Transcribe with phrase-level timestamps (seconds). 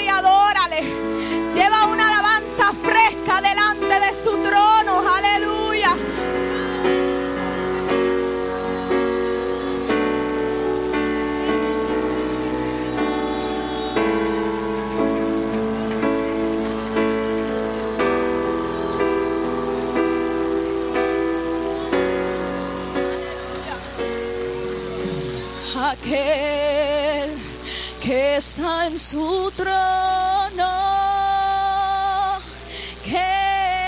[0.00, 0.82] Y adórale.
[1.54, 5.02] Lleva una alabanza fresca delante de su trono.
[5.16, 5.47] Aleluya.
[28.38, 29.66] está en su trono,
[33.04, 33.18] que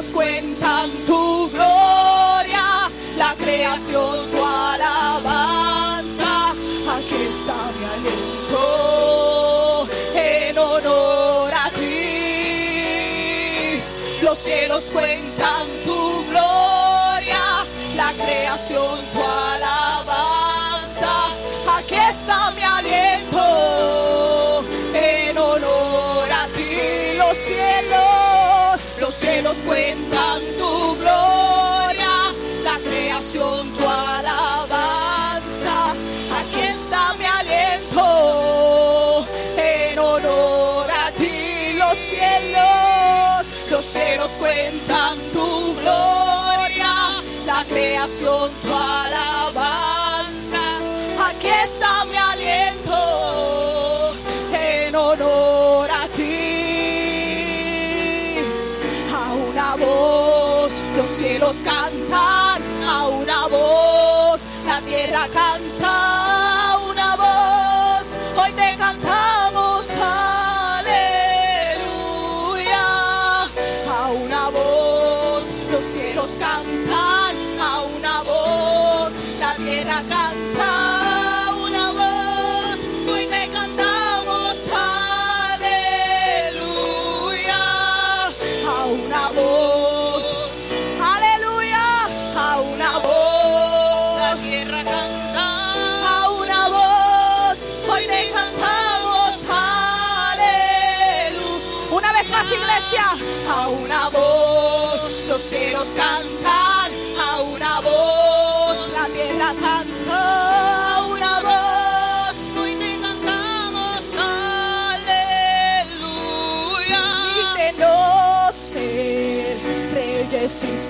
[0.00, 6.52] cielos cuentan tu gloria, la creación tu alabanza.
[6.96, 11.90] Aquí está mi aliento en honor a ti.
[14.22, 15.29] Los cielos cuentan
[29.50, 32.10] cielos cuentan tu gloria,
[32.62, 35.74] la creación tu alabanza.
[36.40, 39.26] Aquí está mi aliento
[39.56, 46.94] en honor a ti, los cielos, los cielos cuentan tu gloria,
[47.46, 50.62] la creación tu alabanza.
[51.28, 52.29] Aquí está mi aliento.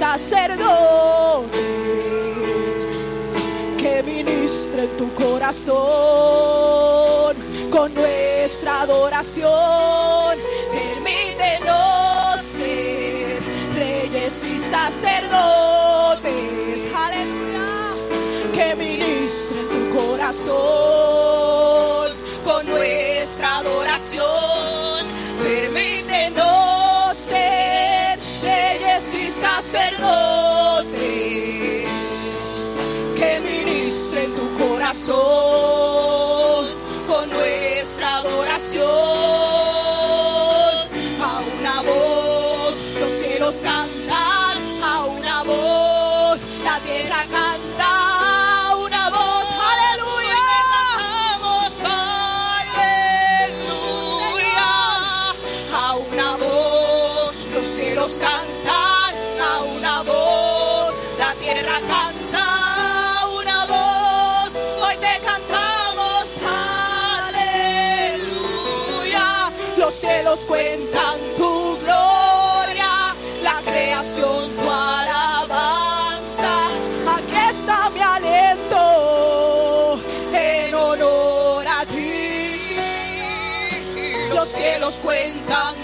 [0.00, 1.50] Sacerdotes
[3.76, 5.76] que ministren tu corazón
[7.70, 10.38] con nuestra adoración.
[10.72, 13.42] Permítenos ser
[13.76, 15.18] reyes y sacerdotes,
[16.96, 17.68] aleluya,
[18.54, 20.56] que ministren tu corazón
[22.42, 25.04] con nuestra adoración.
[25.42, 26.59] Permítenos
[29.72, 30.49] y
[70.30, 76.52] cielos cuentan tu gloria, la creación tu alabanza.
[77.16, 78.78] Aquí está mi aliento
[80.32, 82.54] en honor a ti.
[84.32, 85.79] Los cielos cuentan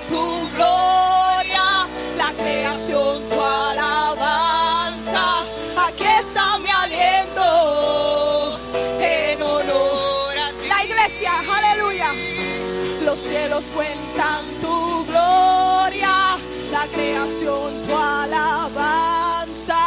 [13.16, 16.36] Los cielos cuentan tu gloria,
[16.70, 19.78] la creación tu alabanza.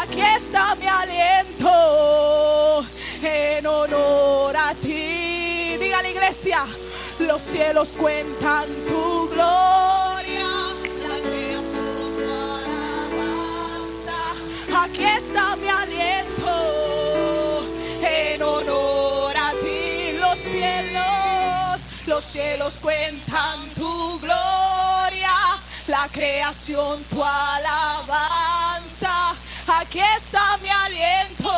[0.00, 1.68] Aquí está mi aliento
[3.24, 5.76] en honor a ti.
[5.80, 6.64] Diga la iglesia,
[7.18, 10.46] los cielos cuentan tu gloria,
[11.08, 12.30] la creación tu
[13.50, 14.18] alabanza.
[14.84, 17.64] Aquí está mi aliento
[18.00, 20.12] en honor a ti.
[20.20, 21.09] Los cielos,
[22.10, 25.32] los cielos cuentan tu gloria,
[25.86, 29.32] la creación tu alabanza.
[29.68, 31.52] Aquí está mi aliento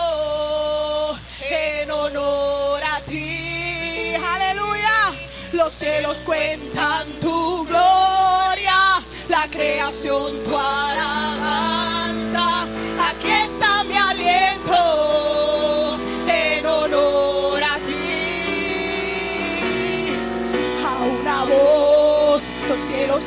[1.40, 4.14] en honor a ti.
[4.14, 5.12] Aleluya.
[5.54, 12.66] Los cielos cuentan tu gloria, la creación tu alabanza.
[13.08, 15.98] Aquí está mi aliento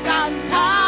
[0.03, 0.84] los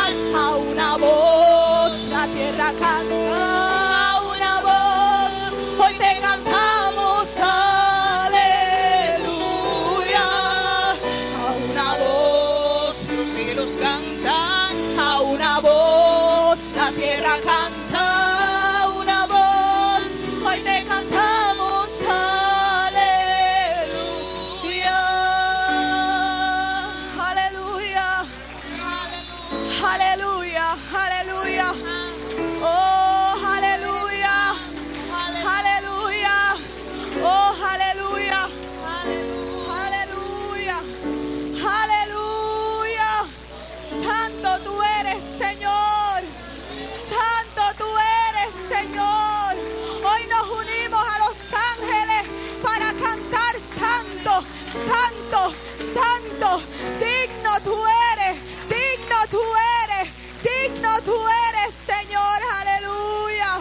[61.99, 62.39] Señor.
[62.59, 63.59] Aleluya.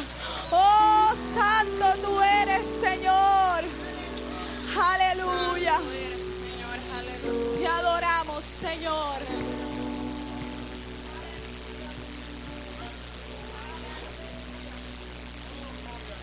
[0.50, 3.64] Oh, santo tú eres, Señor.
[4.92, 5.80] Aleluya.
[7.58, 9.18] Te adoramos, Señor.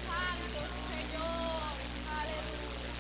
[0.07, 1.73] Santo Señor,
[2.19, 2.91] aleluya.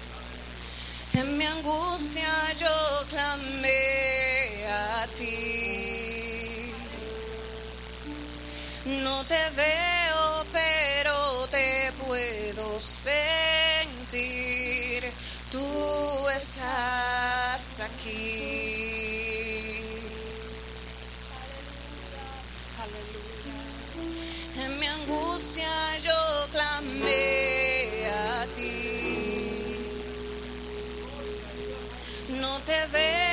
[1.21, 5.82] En mi angustia yo clamé a ti.
[9.01, 13.13] No te veo, pero te puedo sentir.
[15.51, 18.21] Tú estás aquí.
[22.83, 24.65] Aleluya.
[24.65, 25.71] En mi angustia
[26.03, 29.77] yo clamé a ti.
[32.39, 33.32] No te veo,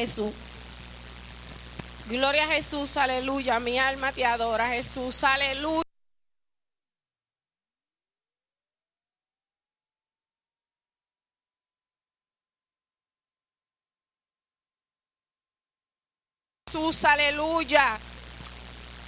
[0.00, 0.32] Jesús.
[2.08, 3.60] Gloria a Jesús, aleluya.
[3.60, 5.82] Mi alma te adora, Jesús, aleluya.
[16.66, 17.98] Jesús, aleluya.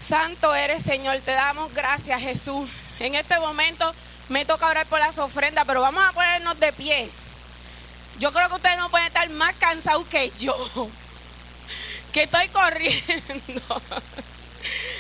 [0.00, 1.18] Santo eres, Señor.
[1.20, 2.68] Te damos gracias, Jesús.
[2.98, 3.94] En este momento
[4.28, 7.11] me toca orar por las ofrendas, pero vamos a ponernos de pie.
[8.18, 10.55] Yo creo que ustedes no pueden estar más cansados que yo.
[12.13, 13.83] Que estoy corriendo.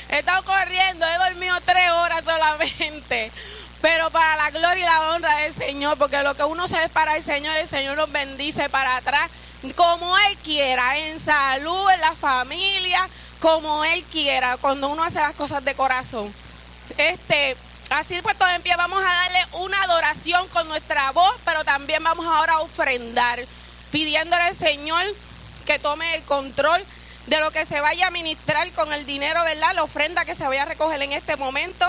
[0.08, 3.30] He estado corriendo, he dormido tres horas solamente.
[3.82, 6.90] Pero para la gloria y la honra del Señor, porque lo que uno se es
[6.90, 9.30] para el Señor, el Señor nos bendice para atrás,
[9.76, 13.06] como Él quiera, en salud, en la familia,
[13.40, 16.32] como Él quiera, cuando uno hace las cosas de corazón.
[16.96, 17.56] Este,
[17.90, 22.02] así pues todo en pie, vamos a darle una adoración con nuestra voz, pero también
[22.02, 23.40] vamos ahora a ofrendar,
[23.92, 25.04] pidiéndole al Señor
[25.64, 26.82] que tome el control
[27.26, 29.74] de lo que se vaya a ministrar con el dinero, ¿verdad?
[29.74, 31.88] La ofrenda que se vaya a recoger en este momento.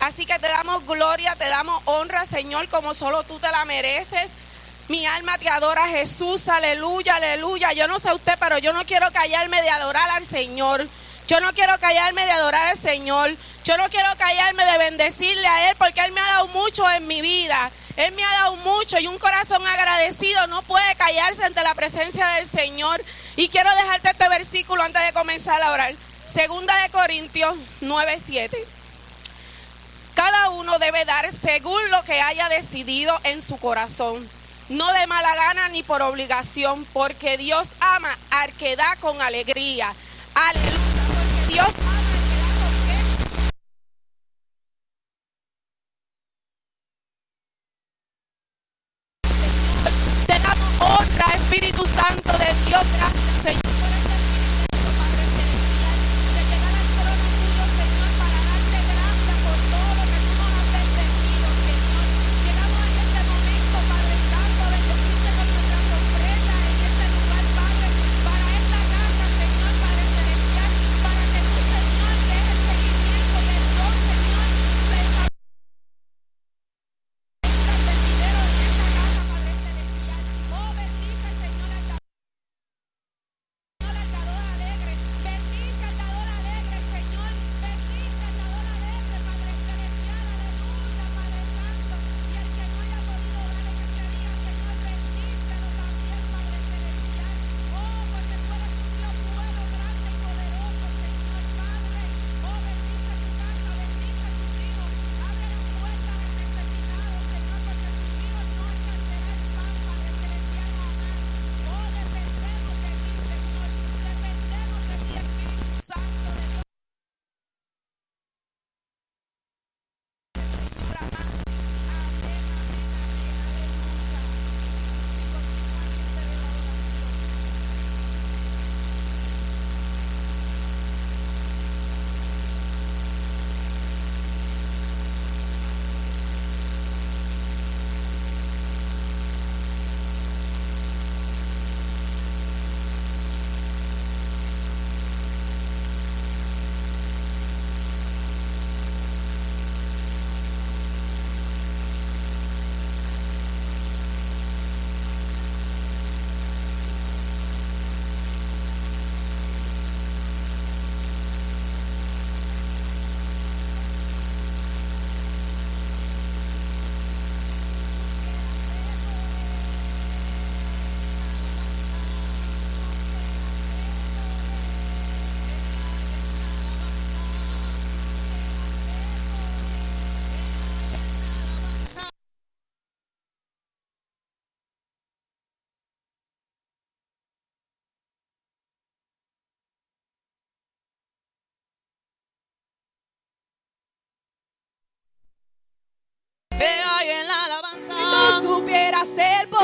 [0.00, 4.28] Así que te damos gloria, te damos honra, Señor, como solo tú te la mereces.
[4.88, 7.72] Mi alma te adora, Jesús, aleluya, aleluya.
[7.72, 10.86] Yo no sé usted, pero yo no quiero callarme de adorar al Señor.
[11.26, 13.30] Yo no quiero callarme de adorar al Señor.
[13.64, 17.06] Yo no quiero callarme de bendecirle a Él porque Él me ha dado mucho en
[17.06, 17.70] mi vida.
[17.96, 22.26] Él me ha dado mucho y un corazón agradecido no puede callarse ante la presencia
[22.28, 23.02] del Señor.
[23.36, 25.94] Y quiero dejarte este versículo antes de comenzar a orar.
[26.26, 28.56] Segunda de Corintios 9:7.
[30.14, 34.28] Cada uno debe dar según lo que haya decidido en su corazón,
[34.68, 39.92] no de mala gana ni por obligación, porque Dios ama al que da con alegría.
[40.34, 42.13] Aleluya, Dios ama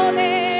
[0.00, 0.59] poder.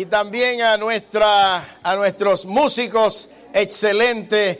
[0.00, 4.56] Y también a nuestra a nuestros músicos excelentes,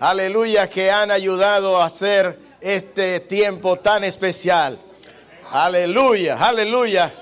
[0.00, 4.78] aleluya, que han ayudado a hacer este tiempo tan especial.
[5.50, 7.12] Aleluya, aleluya.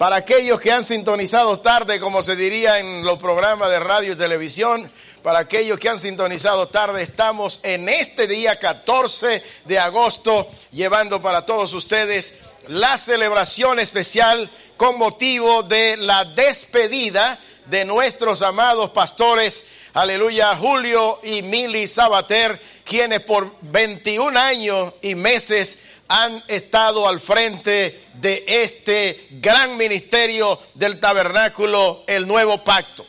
[0.00, 4.16] Para aquellos que han sintonizado tarde, como se diría en los programas de radio y
[4.16, 4.90] televisión,
[5.22, 11.46] para aquellos que han sintonizado tarde, estamos en este día 14 de agosto llevando para
[11.46, 19.64] todos ustedes la celebración especial con motivo de la despedida de nuestros amados pastores,
[19.94, 28.04] aleluya, Julio y Mili Sabater, quienes por 21 años y meses han estado al frente
[28.14, 33.04] de este gran ministerio del tabernáculo, el nuevo pacto.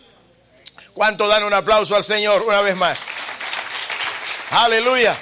[0.94, 3.06] ¿Cuánto dan un aplauso al Señor una vez más?
[4.50, 5.16] Aleluya.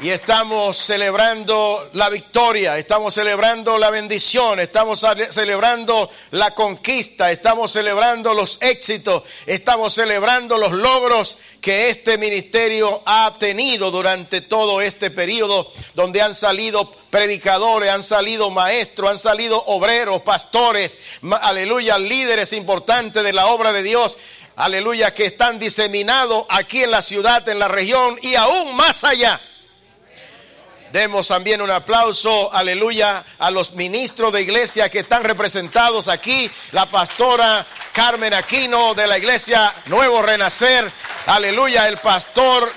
[0.00, 8.34] Y estamos celebrando la victoria, estamos celebrando la bendición, estamos celebrando la conquista, estamos celebrando
[8.34, 15.72] los éxitos, estamos celebrando los logros que este ministerio ha tenido durante todo este periodo,
[15.94, 20.98] donde han salido predicadores, han salido maestros, han salido obreros, pastores,
[21.40, 24.18] aleluya, líderes importantes de la obra de Dios.
[24.56, 29.40] Aleluya, que están diseminados aquí en la ciudad, en la región y aún más allá.
[30.94, 36.86] Demos también un aplauso, aleluya, a los ministros de iglesia que están representados aquí, la
[36.86, 40.88] pastora Carmen Aquino de la iglesia Nuevo Renacer,
[41.26, 42.70] aleluya, el pastor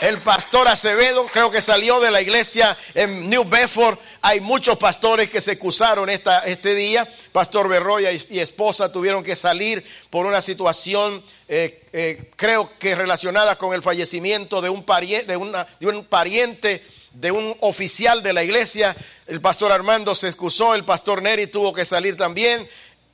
[0.00, 3.96] el pastor Acevedo creo que salió de la iglesia en New Bedford.
[4.20, 7.08] Hay muchos pastores que se excusaron esta, este día.
[7.32, 13.56] Pastor Berroya y, esposa tuvieron que salir por una situación, eh, eh, creo que relacionada
[13.56, 16.84] con el fallecimiento de un, parie- de, una- de un pariente
[17.20, 18.94] de un oficial de la iglesia.
[19.26, 22.68] El pastor Armando se excusó, el pastor Neri tuvo que salir también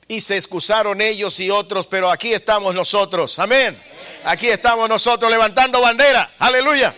[0.08, 3.38] y se excusaron ellos y otros, pero aquí estamos nosotros.
[3.38, 3.80] Amén.
[4.24, 6.30] Aquí estamos nosotros levantando bandera.
[6.38, 6.94] Aleluya.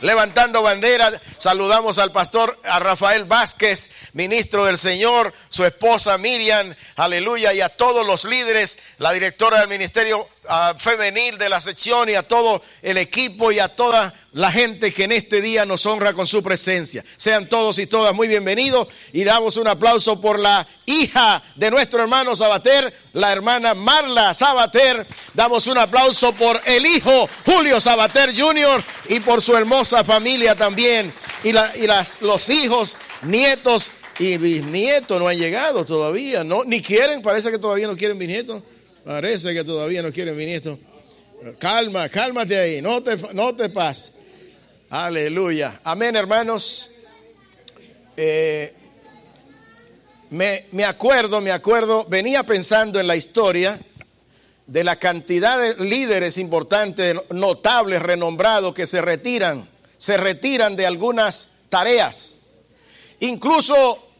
[0.00, 7.52] Levantando bandera, saludamos al pastor a Rafael Vázquez, ministro del Señor, su esposa Miriam, aleluya,
[7.52, 12.14] y a todos los líderes, la directora del ministerio ah, femenil de la sección y
[12.14, 16.12] a todo el equipo y a toda la gente que en este día nos honra
[16.12, 17.04] con su presencia.
[17.16, 22.00] Sean todos y todas muy bienvenidos y damos un aplauso por la hija de nuestro
[22.02, 25.06] hermano Sabater, la hermana Marla Sabater.
[25.34, 28.82] Damos un aplauso por el hijo Julio Sabater Jr.
[29.08, 31.12] y por su hermosa familia también.
[31.44, 36.82] Y, la- y las, los hijos, nietos y bisnietos no han llegado todavía, no, ni
[36.82, 38.62] quieren, parece que todavía no quieren bisnietos.
[39.04, 40.78] Parece que todavía no quieren bisnietos.
[41.58, 44.14] Calma, cálmate ahí, no te, no te pases.
[44.90, 45.80] Aleluya.
[45.84, 46.90] Amén, hermanos.
[48.16, 48.72] eh,
[50.30, 53.80] me, me acuerdo, me acuerdo, venía pensando en la historia
[54.66, 61.48] de la cantidad de líderes importantes, notables, renombrados que se retiran, se retiran de algunas
[61.70, 62.40] tareas.
[63.20, 64.10] Incluso,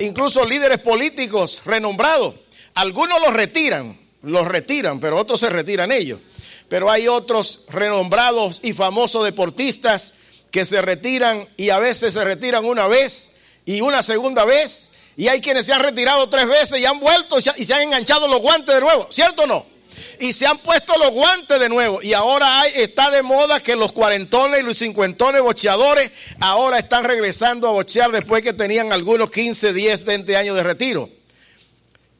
[0.00, 2.34] incluso líderes políticos renombrados.
[2.74, 6.20] Algunos los retiran, los retiran, pero otros se retiran ellos.
[6.68, 10.14] Pero hay otros renombrados y famosos deportistas
[10.50, 13.30] que se retiran y a veces se retiran una vez
[13.64, 14.90] y una segunda vez.
[15.16, 18.26] Y hay quienes se han retirado tres veces y han vuelto y se han enganchado
[18.28, 19.06] los guantes de nuevo.
[19.10, 19.72] ¿Cierto o no?
[20.18, 22.00] y se han puesto los guantes de nuevo.
[22.02, 26.10] Y ahora hay, está de moda que los cuarentones y los cincuentones bocheadores
[26.40, 31.10] ahora están regresando a bochear después que tenían algunos 15, 10, 20 años de retiro.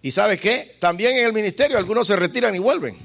[0.02, 0.76] ¿Y sabe qué?
[0.78, 2.98] También en el ministerio algunos se retiran y vuelven.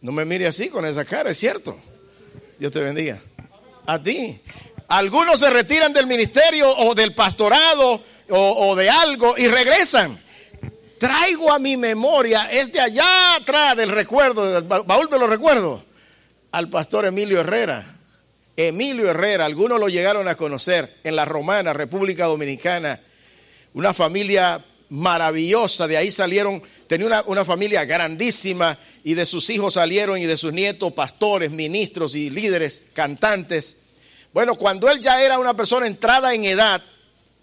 [0.00, 1.78] No me mire así con esa cara, es cierto.
[2.58, 3.20] Dios te bendiga.
[3.86, 4.40] A ti.
[4.88, 10.18] Algunos se retiran del ministerio o del pastorado o, o de algo y regresan
[11.04, 15.82] traigo a mi memoria, es de allá atrás del recuerdo, del baúl de los recuerdos,
[16.50, 17.98] al pastor Emilio Herrera.
[18.56, 23.00] Emilio Herrera, algunos lo llegaron a conocer en la Romana, República Dominicana,
[23.74, 29.74] una familia maravillosa, de ahí salieron, tenía una, una, familia grandísima y de sus hijos
[29.74, 33.78] salieron y de sus nietos pastores, ministros y líderes, cantantes.
[34.32, 36.82] Bueno, cuando él ya era una persona entrada en edad,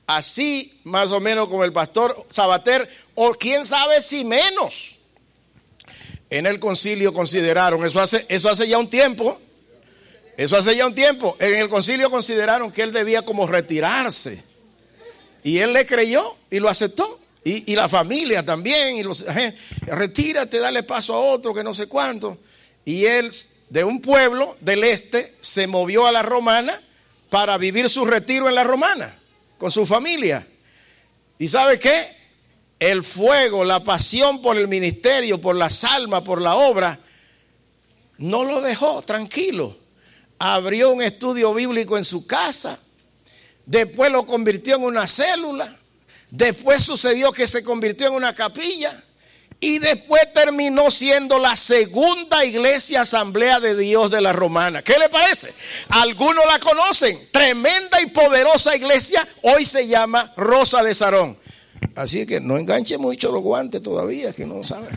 [0.07, 4.97] así más o menos como el pastor Sabater, o quién sabe si menos.
[6.29, 9.39] En el concilio consideraron, eso hace, eso hace ya un tiempo,
[10.37, 14.43] eso hace ya un tiempo, en el concilio consideraron que él debía como retirarse.
[15.43, 17.20] Y él le creyó y lo aceptó.
[17.43, 19.25] Y, la familia también, y los,
[19.87, 22.37] retírate, dale paso a otro, que no sé cuánto.
[22.85, 23.31] Y él,
[23.69, 26.79] de un pueblo del este, se movió a la romana
[27.29, 29.17] para vivir su retiro en la romana,
[29.57, 30.45] con su familia.
[31.39, 32.21] ¿Y sabe qué?
[32.81, 36.99] el fuego, la pasión por el ministerio, por las almas, por la obra,
[38.17, 39.77] no lo dejó tranquilo.
[40.39, 42.79] Abrió un estudio bíblico en su casa,
[43.67, 45.77] después lo convirtió en una célula,
[46.31, 49.03] después sucedió que se convirtió en una capilla
[49.59, 54.81] y después terminó siendo la segunda iglesia asamblea de Dios de la romana.
[54.81, 55.53] ¿Qué le parece?
[55.89, 61.37] Algunos la conocen, tremenda y poderosa iglesia, hoy se llama Rosa de Sarón.
[61.95, 64.87] Así que no enganche mucho los guantes todavía, que no sabe.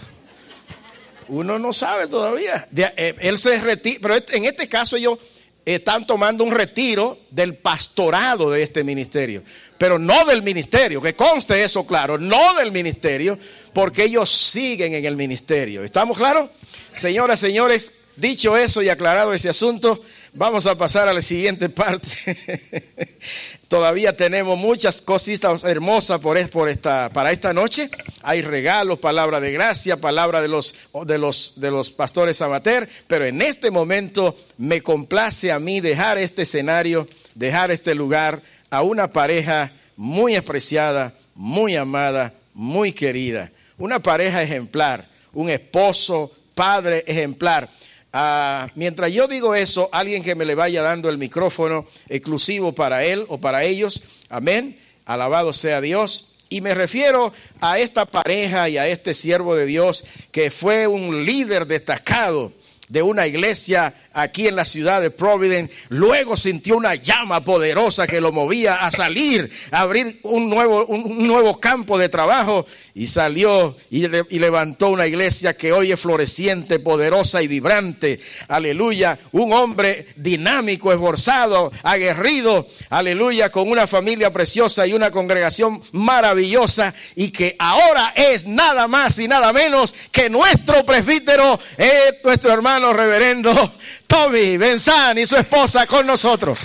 [1.28, 2.66] Uno no sabe todavía.
[2.74, 5.18] Eh, él se retira, pero en este caso ellos
[5.65, 9.43] están tomando un retiro del pastorado de este ministerio,
[9.79, 13.39] pero no del ministerio, que conste eso claro, no del ministerio,
[13.73, 15.83] porque ellos siguen en el ministerio.
[15.83, 16.51] ¿Estamos claros?
[16.93, 20.01] Señoras, señores, dicho eso y aclarado ese asunto,
[20.37, 22.09] Vamos a pasar a la siguiente parte.
[23.68, 27.89] Todavía tenemos muchas cositas hermosas por, esta, para esta noche.
[28.20, 30.74] Hay regalos, palabra de gracia, palabra de los,
[31.07, 32.89] de los, de los pastores amateur.
[33.07, 37.07] Pero en este momento me complace a mí dejar este escenario,
[37.37, 43.53] dejar este lugar a una pareja muy apreciada, muy amada, muy querida.
[43.78, 47.70] Una pareja ejemplar, un esposo, padre ejemplar.
[48.17, 53.05] Ah, mientras yo digo eso, alguien que me le vaya dando el micrófono exclusivo para
[53.05, 54.05] él o para ellos.
[54.29, 54.79] Amén.
[55.05, 56.37] Alabado sea Dios.
[56.49, 61.25] Y me refiero a esta pareja y a este siervo de Dios que fue un
[61.25, 62.53] líder destacado
[62.89, 68.21] de una iglesia aquí en la ciudad de Providence, luego sintió una llama poderosa que
[68.21, 73.77] lo movía a salir, a abrir un nuevo, un nuevo campo de trabajo y salió
[73.91, 74.07] y,
[74.39, 78.21] levantó una iglesia que hoy es floreciente, poderosa y vibrante.
[78.47, 79.19] Aleluya.
[79.33, 82.69] Un hombre dinámico, esforzado, aguerrido.
[82.91, 83.51] Aleluya.
[83.51, 89.27] Con una familia preciosa y una congregación maravillosa y que ahora es nada más y
[89.27, 93.75] nada menos que nuestro presbítero, es nuestro hermano reverendo
[94.15, 96.61] Tommy Benzán y su esposa con nosotros.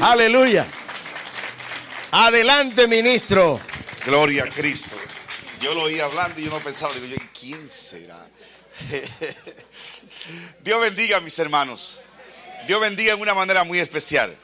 [0.00, 0.66] Aleluya.
[2.10, 3.60] Adelante, ministro.
[4.04, 4.96] Gloria a Cristo.
[5.60, 8.26] Yo lo oí hablando y yo no pensaba, digo, ¿quién será?
[10.64, 12.00] Dios bendiga a mis hermanos.
[12.66, 14.34] Dios bendiga en una manera muy especial.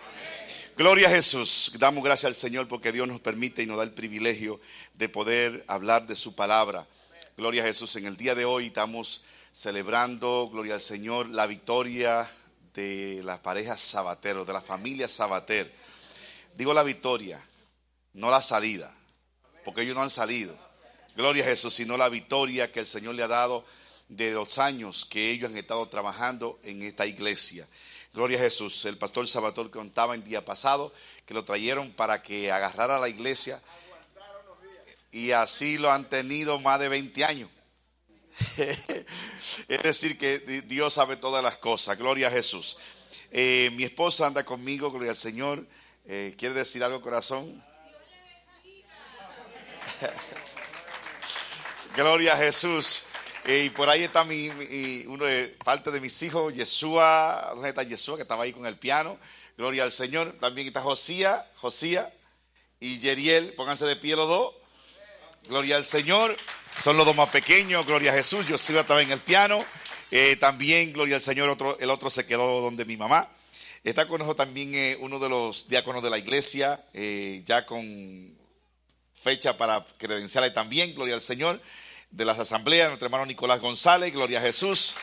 [0.77, 1.73] Gloria a Jesús.
[1.81, 4.61] Damos gracias al Señor porque Dios nos permite y nos da el privilegio
[4.95, 6.87] de poder hablar de su palabra.
[7.37, 7.97] Gloria a Jesús.
[7.97, 12.29] En el día de hoy estamos celebrando, gloria al Señor, la victoria
[12.75, 15.73] de las parejas sabateros, de la familia sabater.
[16.57, 17.41] Digo la victoria,
[18.15, 18.93] no la salida,
[19.65, 20.59] porque ellos no han salido.
[21.15, 23.65] Gloria a Jesús, sino la victoria que el Señor le ha dado
[24.09, 27.69] de los años que ellos han estado trabajando en esta iglesia.
[28.13, 28.85] Gloria a Jesús.
[28.87, 30.93] El pastor Sabator contaba el día pasado
[31.27, 33.63] que lo trajeron para que agarrara la iglesia.
[35.13, 37.51] Y así lo han tenido más de 20 años.
[39.69, 41.97] es decir, que Dios sabe todas las cosas.
[41.97, 42.77] Gloria a Jesús.
[43.31, 45.67] Eh, mi esposa anda conmigo, gloria al Señor.
[46.07, 47.65] Eh, ¿Quiere decir algo, corazón?
[51.97, 53.05] gloria a Jesús.
[53.45, 54.49] Eh, y por ahí está mi,
[55.07, 58.17] uno de parte de mis hijos, Yeshua, ¿dónde está Yeshua?
[58.17, 59.19] Que estaba ahí con el piano.
[59.57, 60.33] Gloria al Señor.
[60.41, 62.13] También está Josía, Josía
[62.81, 63.53] y Yeriel.
[63.53, 64.55] Pónganse de pie los dos.
[65.49, 66.37] Gloria al Señor.
[66.81, 67.87] Son los dos más pequeños.
[67.87, 68.47] Gloria a Jesús.
[68.49, 69.65] Yeshua estaba en el piano.
[70.11, 73.29] Eh, también, gloria al Señor, otro, el otro se quedó donde mi mamá.
[73.85, 78.35] Está con nosotros también eh, uno de los diáconos de la iglesia, eh, ya con
[79.13, 81.61] fecha para credenciarle también, gloria al Señor,
[82.11, 84.95] de las asambleas, nuestro hermano Nicolás González, gloria a Jesús,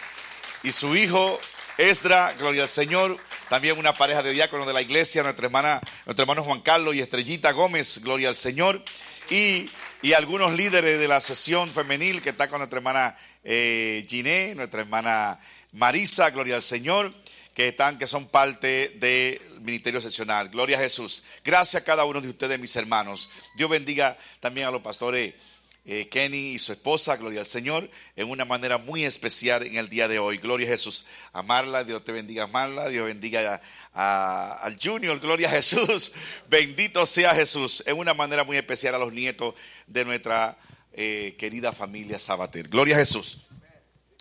[0.64, 1.40] y su hijo
[1.78, 3.18] Esdra, gloria al Señor,
[3.50, 7.02] también una pareja de diáconos de la iglesia, nuestra hermana, nuestro hermano Juan Carlos y
[7.02, 8.84] Estrellita Gómez, gloria al Señor,
[9.30, 9.70] y,
[10.02, 14.82] y algunos líderes de la sesión femenil que está con nuestra hermana eh, Giné, nuestra
[14.82, 15.40] hermana
[15.74, 17.14] Marisa, gloria al Señor,
[17.54, 20.50] que están, que son parte del ministerio sesional.
[20.50, 21.24] Gloria a Jesús.
[21.44, 23.30] Gracias a cada uno de ustedes, mis hermanos.
[23.56, 25.36] Dios bendiga también a los pastores
[25.84, 29.90] eh, Kenny y su esposa, gloria al Señor, en una manera muy especial en el
[29.90, 30.38] día de hoy.
[30.38, 31.06] Gloria a Jesús.
[31.34, 33.62] Amarla, Dios te bendiga, amarla, Dios bendiga
[33.94, 36.14] al Junior, gloria a Jesús.
[36.50, 39.56] Bendito sea Jesús, en una manera muy especial a los nietos
[39.88, 40.58] de nuestra
[40.94, 42.68] eh, querida familia Sabater.
[42.68, 43.40] Gloria a Jesús.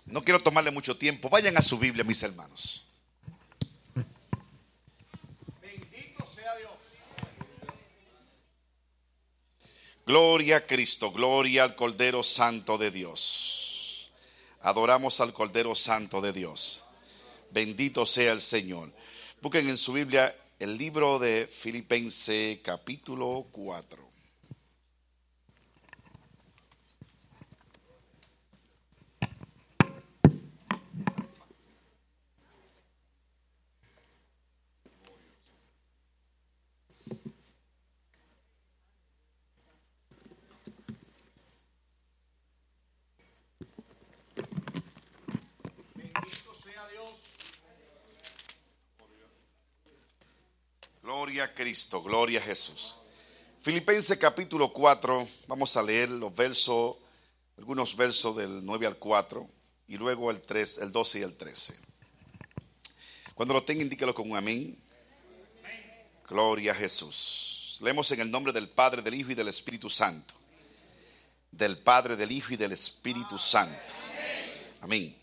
[0.07, 1.29] No quiero tomarle mucho tiempo.
[1.29, 2.85] Vayan a su Biblia, mis hermanos.
[5.61, 6.73] Bendito sea Dios.
[10.05, 14.11] Gloria a Cristo, gloria al Cordero Santo de Dios.
[14.63, 16.83] Adoramos al Cordero Santo de Dios.
[17.53, 18.91] Bendito sea el Señor.
[19.43, 24.10] Busquen en su Biblia el libro de Filipenses capítulo 4.
[51.21, 52.95] Gloria a Cristo, gloria a Jesús.
[53.61, 56.97] Filipenses capítulo 4, vamos a leer los versos,
[57.59, 59.47] algunos versos del 9 al 4
[59.89, 61.79] y luego el, 3, el 12 y el 13.
[63.35, 64.83] Cuando lo tenga, indíquelo con un amén.
[66.27, 67.77] Gloria a Jesús.
[67.83, 70.33] Leemos en el nombre del Padre, del Hijo y del Espíritu Santo.
[71.51, 73.93] Del Padre, del Hijo y del Espíritu Santo.
[74.81, 75.15] Amén.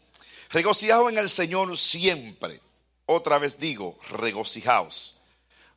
[0.52, 2.62] Regocijaos en el Señor siempre.
[3.08, 5.17] Otra vez digo, regocijaos.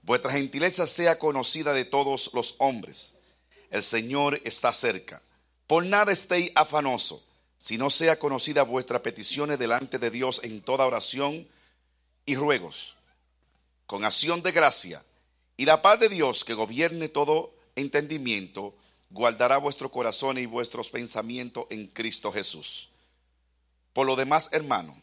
[0.03, 3.19] Vuestra gentileza sea conocida de todos los hombres.
[3.71, 5.23] El Señor está cerca.
[5.67, 7.23] Por nada estéis afanoso,
[7.79, 11.47] no sea conocida vuestras peticiones delante de Dios en toda oración
[12.27, 12.97] y ruegos,
[13.87, 15.05] con acción de gracia.
[15.57, 18.75] Y la paz de Dios, que gobierne todo entendimiento,
[19.11, 22.89] guardará vuestro corazón y vuestros pensamientos en Cristo Jesús.
[23.93, 25.01] Por lo demás, hermano,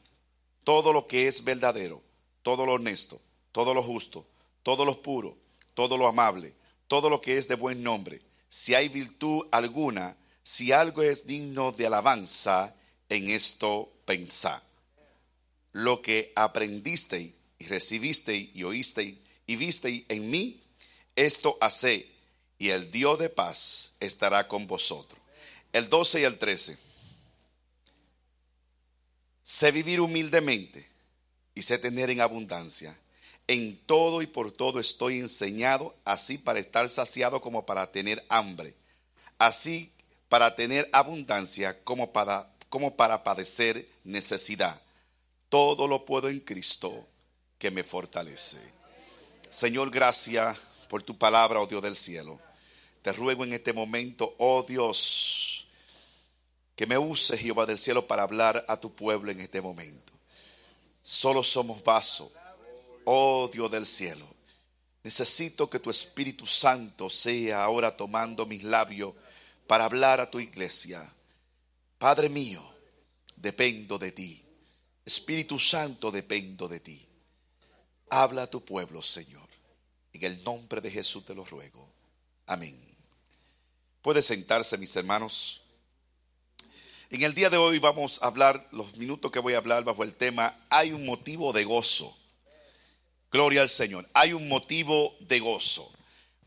[0.64, 2.02] todo lo que es verdadero,
[2.41, 3.22] todo lo honesto,
[3.52, 4.26] todo lo justo,
[4.68, 5.38] todo lo puro,
[5.76, 6.53] todo lo amable,
[6.89, 11.72] todo lo que es de buen nombre, si hay virtud alguna, si algo es digno
[11.72, 12.76] de alabanza,
[13.07, 14.61] en esto pensá.
[15.72, 19.15] Lo que aprendisteis y recibisteis y oísteis
[19.45, 20.61] y visteis en mí,
[21.15, 22.05] esto hacé,
[22.57, 25.22] y el Dios de paz estará con vosotros.
[25.72, 26.78] El 12 y el 13.
[29.43, 30.89] Sé vivir humildemente
[31.55, 32.99] y sé tener en abundancia
[33.48, 38.76] en todo y por todo estoy enseñado, así para estar saciado como para tener hambre,
[39.39, 39.91] así
[40.28, 44.82] para tener abundancia como para, como para padecer necesidad.
[45.50, 47.06] Todo lo puedo en Cristo
[47.58, 48.60] que me fortalece.
[49.50, 50.58] Señor, gracias
[50.89, 52.39] por tu palabra, oh Dios del cielo.
[53.02, 55.68] Te ruego en este momento, oh Dios,
[56.76, 60.12] que me use Jehová del cielo para hablar a tu pueblo en este momento.
[61.02, 62.30] Solo somos vasos
[63.10, 64.28] oh Dios del cielo,
[65.01, 69.14] necesito que tu Espíritu Santo sea ahora tomando mis labios
[69.66, 71.10] para hablar a tu iglesia.
[71.97, 72.62] Padre mío,
[73.38, 74.43] dependo de ti.
[75.05, 77.08] Espíritu Santo, dependo de ti.
[78.10, 79.47] Habla a tu pueblo, Señor.
[80.12, 81.89] En el nombre de Jesús te lo ruego.
[82.45, 82.78] Amén.
[84.01, 85.62] Puede sentarse, mis hermanos.
[87.10, 90.03] En el día de hoy vamos a hablar, los minutos que voy a hablar bajo
[90.03, 92.18] el tema, hay un motivo de gozo.
[93.32, 94.07] Gloria al Señor.
[94.13, 95.91] Hay un motivo de gozo.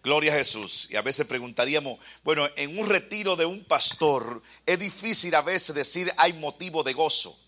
[0.03, 0.89] Gloria a Jesús.
[0.91, 5.75] Y a veces preguntaríamos, bueno, en un retiro de un pastor es difícil a veces
[5.75, 7.39] decir hay motivo de gozo,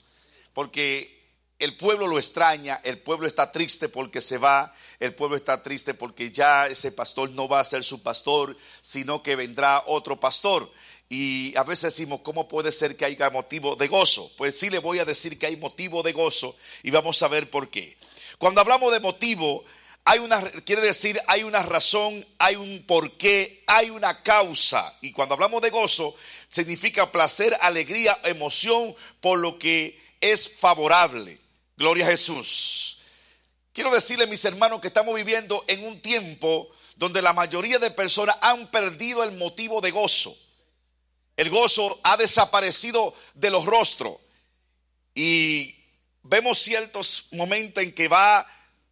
[0.53, 1.23] porque
[1.59, 5.95] el pueblo lo extraña, el pueblo está triste porque se va, el pueblo está triste
[5.95, 10.69] porque ya ese pastor no va a ser su pastor, sino que vendrá otro pastor.
[11.09, 14.31] Y a veces decimos, ¿cómo puede ser que haya motivo de gozo?
[14.37, 17.49] Pues sí le voy a decir que hay motivo de gozo y vamos a ver
[17.49, 17.97] por qué.
[18.39, 19.65] Cuando hablamos de motivo,
[20.05, 24.93] hay una, quiere decir, hay una razón, hay un porqué, hay una causa.
[25.01, 26.15] Y cuando hablamos de gozo,
[26.49, 31.39] significa placer, alegría, emoción por lo que es favorable.
[31.77, 32.99] Gloria a Jesús.
[33.73, 38.37] Quiero decirle, mis hermanos, que estamos viviendo en un tiempo donde la mayoría de personas
[38.43, 40.37] han perdido el motivo de gozo.
[41.37, 44.17] El gozo ha desaparecido de los rostros.
[45.15, 45.75] Y
[46.23, 48.47] vemos ciertos momentos en que va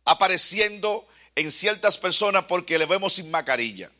[0.05, 3.91] apareciendo en ciertas personas porque le vemos sin mascarilla.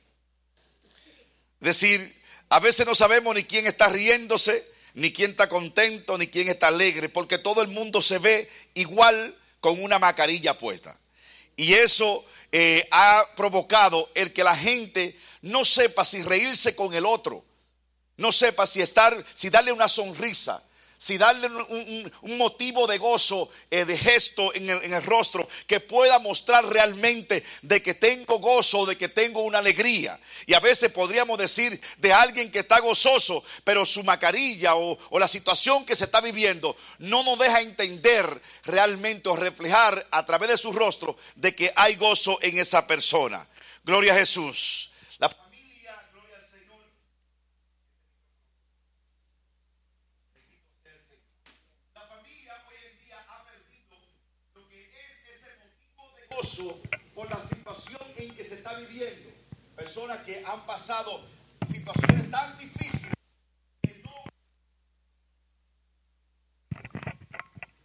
[1.61, 6.26] Es decir, a veces no sabemos ni quién está riéndose, ni quién está contento, ni
[6.26, 10.99] quién está alegre, porque todo el mundo se ve igual con una mascarilla puesta.
[11.57, 17.07] Y eso eh, ha provocado el que la gente no sepa si reírse con el
[17.07, 17.45] otro,
[18.16, 20.62] no sepa si estar, si darle una sonrisa,
[21.01, 26.67] si darle un, motivo de gozo, eh, de gesto en el, rostro, que pueda mostrar
[26.67, 30.21] realmente de que tengo gozo, de que tengo una alegría.
[30.45, 35.19] Y a veces podríamos decir de alguien que está gozoso, pero su mascarilla o, o
[35.19, 40.51] la situación que se está viviendo no nos deja entender realmente o reflejar a través
[40.51, 43.49] de su rostro de que hay gozo en esa persona.
[43.85, 44.89] Gloria a Jesús.
[57.14, 59.30] Por la situación en que se está viviendo.
[59.76, 61.20] Personas que han pasado
[61.70, 63.12] situaciones tan difíciles
[63.82, 64.11] que no...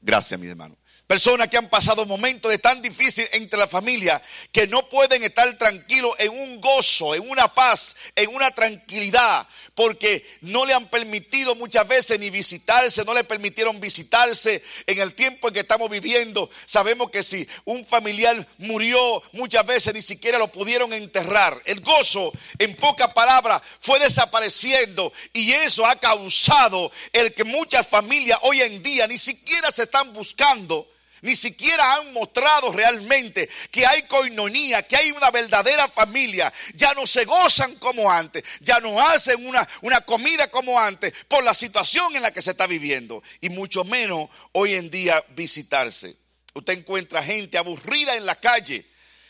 [0.02, 0.76] Gracias, mi hermano.
[1.08, 4.20] Personas que han pasado momentos de tan difícil entre la familia
[4.52, 10.26] que no pueden estar tranquilos en un gozo, en una paz, en una tranquilidad, porque
[10.42, 15.48] no le han permitido muchas veces ni visitarse, no le permitieron visitarse en el tiempo
[15.48, 16.50] en que estamos viviendo.
[16.66, 21.62] Sabemos que si un familiar murió muchas veces ni siquiera lo pudieron enterrar.
[21.66, 28.40] El gozo, en pocas palabras, fue desapareciendo y eso ha causado el que muchas familias
[28.42, 30.88] hoy en día ni siquiera se están buscando
[31.22, 36.52] ni siquiera han mostrado realmente que hay coinonía, que hay una verdadera familia.
[36.74, 41.44] Ya no se gozan como antes, ya no hacen una, una comida como antes por
[41.44, 43.24] la situación en la que se está viviendo.
[43.42, 46.16] Y mucho menos hoy en día visitarse.
[46.54, 48.86] Usted encuentra gente aburrida en la calle.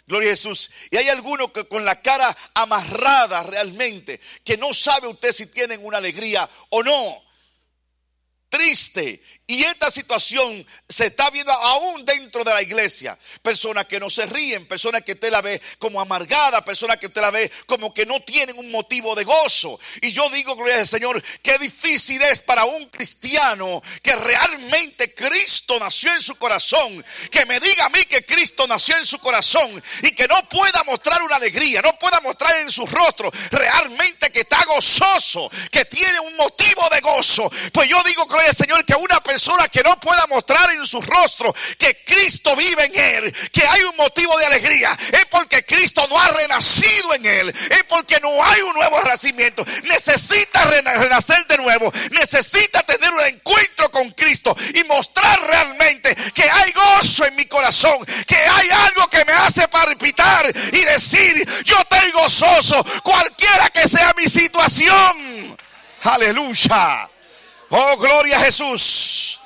[0.08, 0.70] Gloria a Jesús.
[0.92, 5.84] Y hay algunos que con la cara amarrada realmente, que no sabe usted si tienen
[5.84, 7.24] una alegría o no.
[8.50, 13.16] Triste, y esta situación se está viendo aún dentro de la iglesia.
[13.44, 17.22] Personas que no se ríen, personas que usted la ve como amargada, personas que usted
[17.22, 19.80] la ve como que no tienen un motivo de gozo.
[20.02, 25.80] Y yo digo, gloria al Señor, qué difícil es para un cristiano que realmente Cristo
[25.80, 27.06] nació en su corazón.
[27.30, 30.84] Que me diga a mí que Cristo nació en su corazón y que no pueda
[30.86, 36.20] mostrar una alegría, no pueda mostrar en su rostro realmente que está gozoso, que tiene
[36.20, 37.52] un motivo de gozo.
[37.72, 40.88] Pues yo digo, gloria al Señor, que una persona persona que no pueda mostrar en
[40.88, 45.66] su rostro que Cristo vive en él, que hay un motivo de alegría, es porque
[45.66, 49.66] Cristo no ha renacido en él, es porque no hay un nuevo renacimiento.
[49.84, 56.72] Necesita renacer de nuevo, necesita tener un encuentro con Cristo y mostrar realmente que hay
[56.72, 62.10] gozo en mi corazón, que hay algo que me hace palpitar y decir, yo estoy
[62.12, 65.58] gozoso, cualquiera que sea mi situación.
[66.04, 67.10] Aleluya.
[67.70, 69.40] Oh, gloria a Jesús.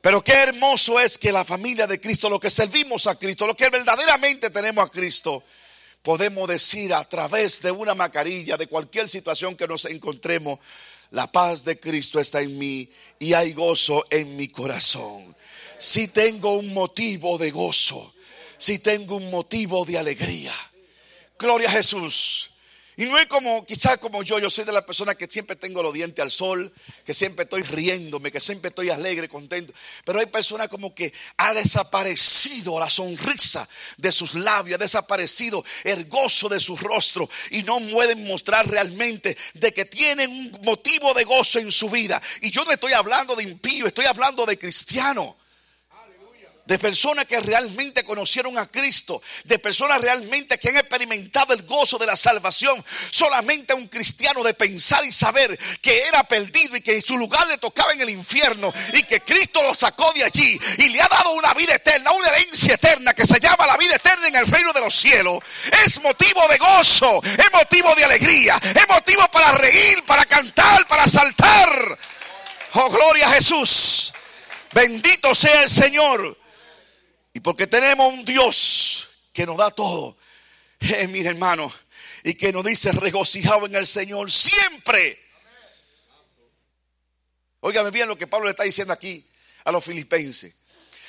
[0.00, 3.56] Pero qué hermoso es que la familia de Cristo, lo que servimos a Cristo, lo
[3.56, 5.42] que verdaderamente tenemos a Cristo,
[6.02, 10.60] podemos decir a través de una mascarilla, de cualquier situación que nos encontremos,
[11.10, 12.88] la paz de Cristo está en mí
[13.18, 15.34] y hay gozo en mi corazón.
[15.78, 18.14] Si tengo un motivo de gozo,
[18.58, 20.54] si tengo un motivo de alegría.
[21.38, 22.50] Gloria a Jesús.
[22.98, 25.82] Y no es como, quizás como yo, yo soy de las personas que siempre tengo
[25.82, 26.72] los dientes al sol,
[27.04, 29.74] que siempre estoy riéndome, que siempre estoy alegre, contento.
[30.02, 33.68] Pero hay personas como que ha desaparecido la sonrisa
[33.98, 39.36] de sus labios, ha desaparecido el gozo de su rostro y no pueden mostrar realmente
[39.52, 42.22] de que tienen un motivo de gozo en su vida.
[42.40, 45.36] Y yo no estoy hablando de impío, estoy hablando de cristiano.
[46.66, 51.96] De personas que realmente conocieron a Cristo, de personas realmente que han experimentado el gozo
[51.96, 52.84] de la salvación.
[53.10, 57.46] Solamente un cristiano de pensar y saber que era perdido y que en su lugar
[57.46, 61.08] le tocaba en el infierno y que Cristo lo sacó de allí y le ha
[61.08, 64.46] dado una vida eterna, una herencia eterna que se llama la vida eterna en el
[64.46, 65.38] reino de los cielos.
[65.84, 71.06] Es motivo de gozo, es motivo de alegría, es motivo para reír, para cantar, para
[71.06, 71.98] saltar.
[72.72, 74.12] Oh, gloria a Jesús.
[74.72, 76.36] Bendito sea el Señor.
[77.46, 80.16] Porque tenemos un Dios que nos da todo,
[80.80, 81.72] eh, mire hermano,
[82.24, 85.22] y que nos dice regocijado en el Señor siempre.
[87.60, 89.24] Óigame bien lo que Pablo le está diciendo aquí
[89.62, 90.56] a los filipenses.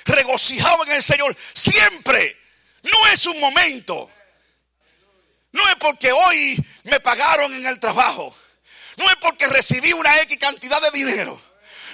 [0.05, 2.37] Regocijado en el Señor siempre.
[2.83, 4.07] No es un momento.
[5.53, 8.37] No es porque hoy me pagaron en el trabajo.
[8.95, 11.46] No es porque recibí una X cantidad de dinero.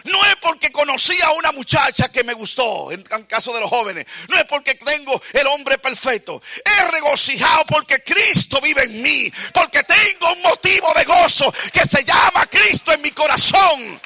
[0.05, 4.05] No es porque conocí a una muchacha que me gustó, en caso de los jóvenes.
[4.27, 6.41] No es porque tengo el hombre perfecto.
[6.65, 9.31] He regocijado porque Cristo vive en mí.
[9.53, 14.01] Porque tengo un motivo de gozo que se llama Cristo en mi corazón.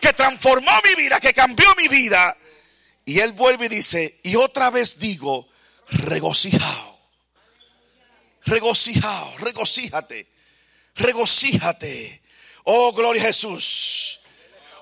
[0.00, 2.36] Que transformó mi vida, que cambió mi vida.
[3.04, 5.48] Y él vuelve y dice, y otra vez digo,
[5.88, 6.98] regocijado.
[8.44, 10.26] Regocijado, regocíjate.
[10.94, 12.22] Regocíjate.
[12.64, 13.91] Oh, gloria a Jesús.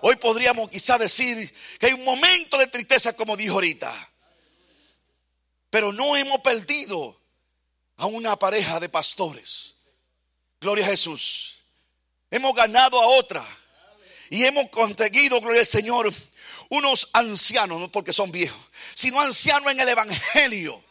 [0.02, 4.10] Hoy podríamos quizá decir que hay un momento de tristeza, como dijo ahorita.
[5.70, 7.16] Pero no hemos perdido
[7.96, 9.74] a una pareja de pastores.
[10.60, 11.56] Gloria a Jesús.
[12.30, 13.46] Hemos ganado a otra.
[14.30, 16.12] Y hemos conseguido, gloria al Señor,
[16.70, 18.60] unos ancianos, no porque son viejos,
[18.94, 20.82] sino ancianos en el Evangelio,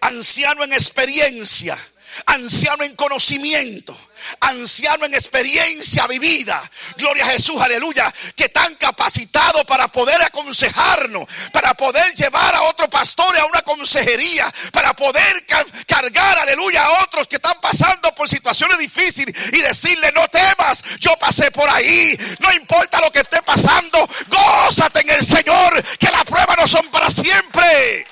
[0.00, 1.78] ancianos en experiencia,
[2.26, 3.96] anciano en conocimiento,
[4.40, 6.70] anciano en experiencia vivida.
[6.96, 12.88] Gloria a Jesús, aleluya, que están capacitados para poder aconsejarnos, para poder llevar a otro
[12.88, 15.44] pastor a una consejería, para poder
[15.86, 21.16] cargar, aleluya, a otros que están pasando por situaciones difíciles y decirle, no temas, yo
[21.18, 26.24] pasé por ahí, no importa lo que esté pasando, gózate en el Señor, que las
[26.24, 28.06] pruebas no son para siempre.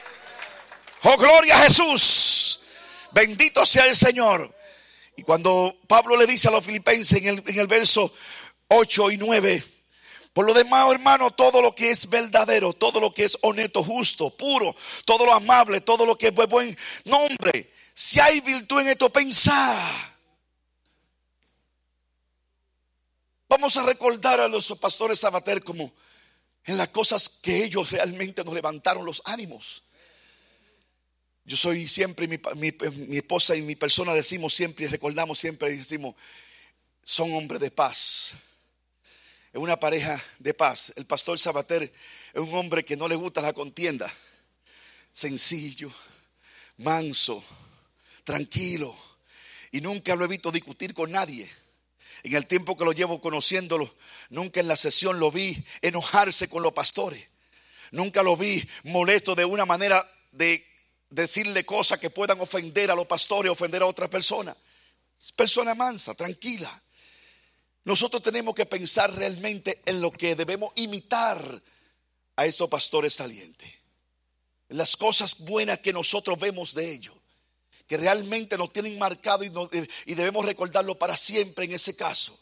[1.02, 2.59] Oh, gloria a Jesús.
[3.12, 4.54] Bendito sea el Señor.
[5.16, 8.12] Y cuando Pablo le dice a los filipenses en el, en el verso
[8.68, 9.64] 8 y 9,
[10.32, 14.30] por lo demás, hermano, todo lo que es verdadero, todo lo que es honesto, justo,
[14.30, 19.10] puro, todo lo amable, todo lo que es buen nombre, si hay virtud en esto,
[19.10, 20.10] pensar.
[23.48, 25.92] Vamos a recordar a los pastores Sabater como
[26.64, 29.82] en las cosas que ellos realmente nos levantaron los ánimos.
[31.50, 32.38] Yo soy siempre, mi,
[33.18, 36.14] esposa y mi persona decimos siempre y recordamos siempre decimos,
[37.02, 38.34] son hombres de paz.
[39.52, 40.92] Es una pareja de paz.
[40.94, 44.14] El pastor Sabater es un hombre que no le gusta la contienda.
[45.12, 45.92] Sencillo,
[46.76, 47.42] manso,
[48.22, 48.96] tranquilo.
[49.72, 51.50] Y nunca lo he visto discutir con nadie.
[52.22, 53.92] En el tiempo que lo llevo conociéndolo,
[54.28, 57.26] nunca en la sesión lo vi enojarse con los pastores.
[57.90, 60.69] Nunca lo vi molesto de una manera de
[61.10, 64.56] decirle cosas que puedan ofender a los pastores, ofender a otras personas.
[65.36, 66.80] Persona mansa, tranquila.
[67.84, 71.60] Nosotros tenemos que pensar realmente en lo que debemos imitar
[72.36, 73.68] a estos pastores salientes.
[74.68, 77.14] En las cosas buenas que nosotros vemos de ellos.
[77.86, 79.50] Que realmente nos tienen marcado y,
[80.06, 82.38] y debemos recordarlo para siempre en ese caso.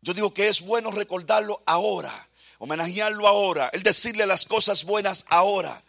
[0.00, 2.28] Yo digo que es bueno recordarlo ahora,
[2.58, 5.82] homenajearlo ahora, el decirle las cosas buenas ahora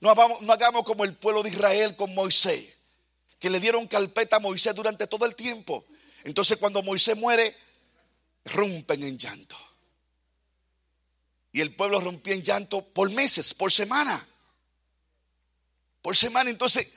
[0.00, 2.72] no hagamos, como el pueblo de Israel con Moisés,
[3.38, 5.84] que le dieron carpeta a Moisés durante todo el tiempo.
[6.24, 7.56] Entonces cuando Moisés muere,
[8.44, 9.56] rompen en llanto.
[11.52, 14.26] Y el pueblo rompió en llanto por meses, por semana.
[16.02, 16.50] Por semana.
[16.50, 16.88] Entonces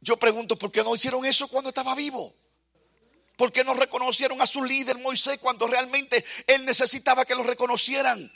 [0.00, 2.34] yo pregunto, ¿por qué no hicieron eso cuando estaba vivo?
[3.36, 8.30] ¿Por qué no reconocieron a su líder Moisés cuando realmente él necesitaba que lo reconocieran?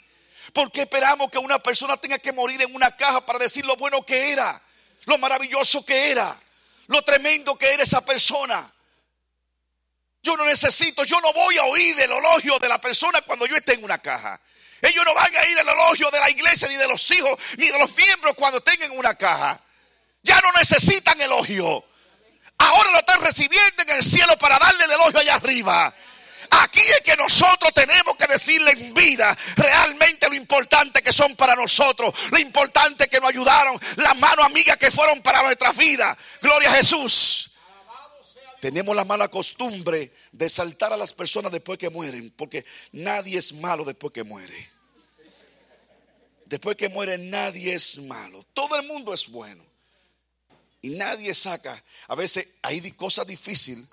[0.53, 3.75] ¿Por qué esperamos que una persona tenga que morir en una caja para decir lo
[3.75, 4.61] bueno que era,
[5.05, 6.39] lo maravilloso que era,
[6.87, 8.71] lo tremendo que era esa persona?
[10.21, 13.55] Yo no necesito, yo no voy a oír el elogio de la persona cuando yo
[13.55, 14.41] esté en una caja.
[14.81, 17.67] Ellos no van a ir el elogio de la iglesia, ni de los hijos, ni
[17.67, 19.59] de los miembros cuando estén en una caja.
[20.23, 21.85] Ya no necesitan elogio.
[22.57, 25.93] Ahora lo están recibiendo en el cielo para darle el elogio allá arriba.
[26.61, 31.55] Aquí es que nosotros tenemos que decirle en vida realmente lo importante que son para
[31.55, 36.17] nosotros, lo importante que nos ayudaron, las manos amigas que fueron para nuestras vidas.
[36.41, 37.51] Gloria a Jesús.
[38.61, 43.53] Tenemos la mala costumbre de saltar a las personas después que mueren, porque nadie es
[43.53, 44.69] malo después que muere.
[46.45, 48.45] Después que muere nadie es malo.
[48.53, 49.63] Todo el mundo es bueno.
[50.81, 51.83] Y nadie saca.
[52.07, 53.85] A veces hay cosas difíciles.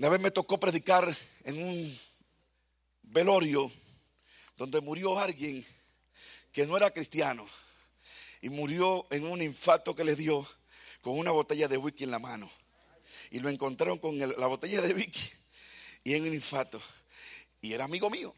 [0.00, 2.00] Una vez me tocó predicar en un
[3.02, 3.70] velorio
[4.56, 5.62] donde murió alguien
[6.52, 7.46] que no era cristiano
[8.40, 10.48] y murió en un infarto que le dio
[11.02, 12.50] con una botella de whisky en la mano.
[13.30, 15.32] Y lo encontraron con la botella de whisky
[16.02, 16.80] y en un infarto.
[17.60, 18.34] Y era amigo mío.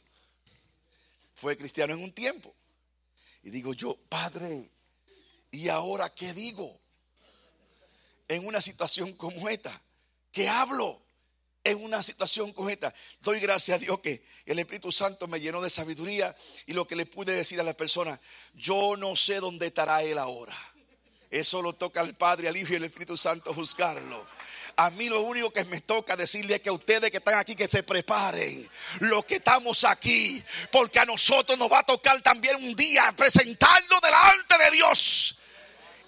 [1.37, 2.53] Fue cristiano en un tiempo.
[3.45, 4.69] Y digo yo, Padre,
[5.53, 6.81] ¿y ahora qué digo?
[8.27, 9.81] En una situación como esta,
[10.33, 11.01] ¿qué hablo?
[11.65, 15.61] En una situación como esta, doy gracias a Dios que el Espíritu Santo me llenó
[15.63, 16.35] de sabiduría
[16.67, 18.19] y lo que le pude decir a la persona,
[18.55, 20.57] yo no sé dónde estará Él ahora.
[21.31, 24.27] Eso lo toca al Padre, al Hijo y al Espíritu Santo juzgarlo.
[24.77, 27.69] A mí lo único que me toca decirle es que ustedes que están aquí que
[27.69, 28.69] se preparen,
[29.01, 34.01] los que estamos aquí, porque a nosotros nos va a tocar también un día presentarnos
[34.01, 35.39] delante de Dios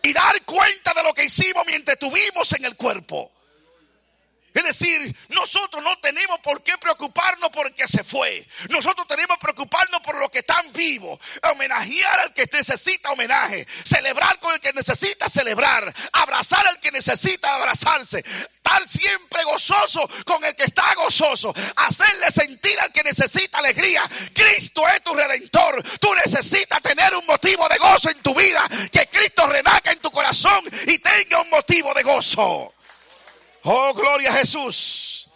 [0.03, 3.34] y dar cuenta de lo que hicimos mientras estuvimos en el cuerpo.
[4.55, 8.47] Es decir, nosotros no tenemos por qué preocuparnos porque se fue.
[8.69, 11.19] Nosotros tenemos que preocuparnos por los que están vivos.
[11.43, 13.67] Homenajear al que necesita homenaje.
[13.85, 15.93] Celebrar con el que necesita celebrar.
[16.13, 18.21] Abrazar al que necesita abrazarse.
[18.21, 21.53] Estar siempre gozoso con el que está gozoso.
[21.75, 24.09] Hacerle sentir al que necesita alegría.
[24.33, 25.83] Cristo es tu redentor.
[25.99, 28.65] Tú necesitas tener un motivo de gozo en tu vida.
[28.93, 32.73] Que Cristo renaca en tu corazón y tenga un motivo de gozo.
[33.67, 35.29] Oh, gloria a Jesús.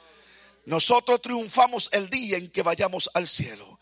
[0.66, 3.80] Nosotros triunfamos el día en que vayamos al cielo.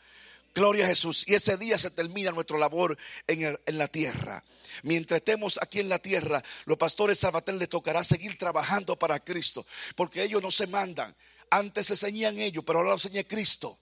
[0.55, 1.24] Gloria a Jesús.
[1.26, 4.44] Y ese día se termina nuestra labor en, la tierra.
[4.84, 9.66] Mientras estemos aquí en la tierra, los pastores Salvatel les tocará seguir trabajando para Cristo.
[9.97, 11.12] Porque ellos no se mandan.
[11.51, 13.76] Antes se enseñan ellos, pero ahora lo enseña Cristo.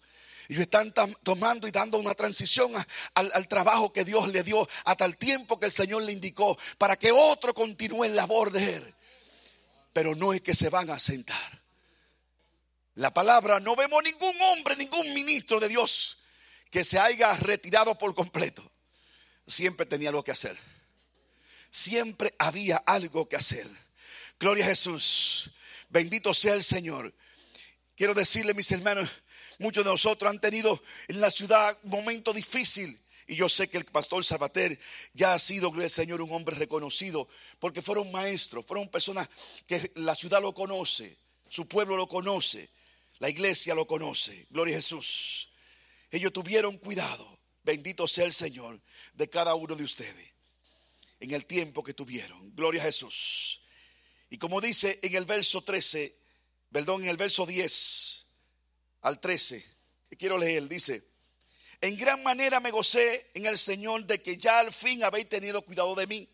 [0.49, 2.73] Y están tomando y dando una transición
[3.15, 6.59] al, al, trabajo que Dios le dio hasta el tiempo que el Señor le indicó
[6.79, 8.95] para que otro continúe en labor de Él
[9.95, 11.63] pero no es que se van a sentar.
[12.97, 16.19] La palabra, no vemos ningún hombre, ningún ministro de Dios
[16.71, 18.69] que se haya retirado por completo.
[19.47, 20.59] Siempre tenía algo que hacer.
[21.71, 23.69] Siempre había algo que hacer.
[24.39, 25.51] Gloria a Jesús.
[25.89, 27.15] Bendito sea el Señor.
[27.97, 29.09] Quiero decirle, mis hermanos,
[29.59, 33.79] muchos de nosotros han tenido en la ciudad un momento difícil y yo sé que
[33.79, 34.79] el pastor Salvater
[35.13, 39.29] ya ha sido, gloria al Señor, un hombre reconocido, porque fueron maestros, fueron personas
[39.67, 41.17] que la ciudad lo conoce,
[41.49, 42.71] su pueblo lo conoce,
[43.19, 45.49] la iglesia lo conoce, gloria a Jesús.
[46.11, 48.81] Ellos tuvieron cuidado, bendito sea el Señor,
[49.15, 50.33] de cada uno de ustedes,
[51.21, 53.63] en el tiempo que tuvieron, gloria a Jesús.
[54.29, 56.15] Y como dice en el verso 13,
[56.71, 58.27] perdón, en el verso 10
[59.03, 59.65] al 13,
[60.11, 61.14] que quiero leer, dice,
[61.85, 65.61] en gran manera me gocé en el Señor de que ya al fin habéis tenido
[65.61, 66.27] cuidado de mí,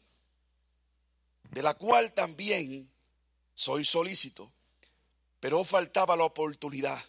[1.50, 2.88] de la cual también
[3.52, 4.52] soy solícito,
[5.40, 7.04] pero faltaba la oportunidad.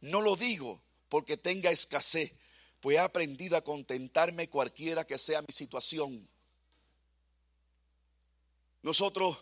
[0.00, 2.32] No lo digo porque tenga escasez,
[2.80, 6.26] pues he aprendido a contentarme cualquiera que sea mi situación.
[8.80, 9.36] Nosotros,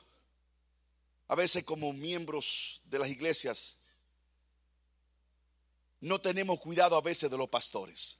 [1.28, 3.77] a veces como miembros de las iglesias,
[6.00, 8.18] no tenemos cuidado a veces de los pastores.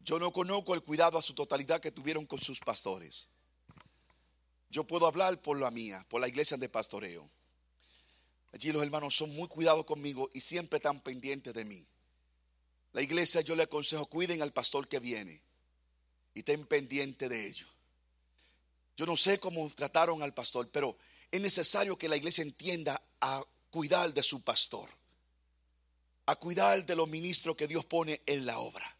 [0.00, 3.28] Yo no conozco el cuidado a su totalidad que tuvieron con sus pastores.
[4.70, 7.28] Yo puedo hablar por la mía, por la iglesia de pastoreo.
[8.52, 11.86] Allí los hermanos son muy cuidados conmigo y siempre están pendientes de mí.
[12.92, 15.42] La iglesia yo le aconsejo, cuiden al pastor que viene
[16.34, 17.66] y estén pendientes de ello.
[18.96, 20.96] Yo no sé cómo trataron al pastor, pero
[21.30, 24.88] es necesario que la iglesia entienda a cuidar de su pastor
[26.26, 28.96] a cuidar de los ministros que Dios pone en la obra.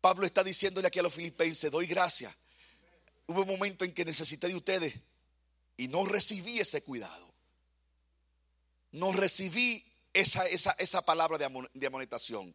[0.00, 2.34] Pablo está diciéndole aquí a los filipenses, doy gracias.
[3.26, 4.94] Hubo un momento en que necesité de ustedes
[5.76, 7.26] y no recibí ese cuidado.
[8.92, 12.54] No recibí esa, esa, esa palabra de, amonestación.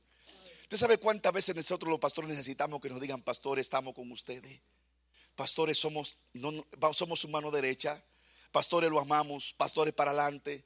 [0.64, 4.62] ¿Usted sabe cuántas veces nosotros los pastores necesitamos que nos digan, pastores, estamos con ustedes?
[5.36, 8.02] Pastores, somos, no, somos su mano derecha.
[8.52, 9.54] Pastores, lo amamos.
[9.58, 10.64] Pastores, para adelante.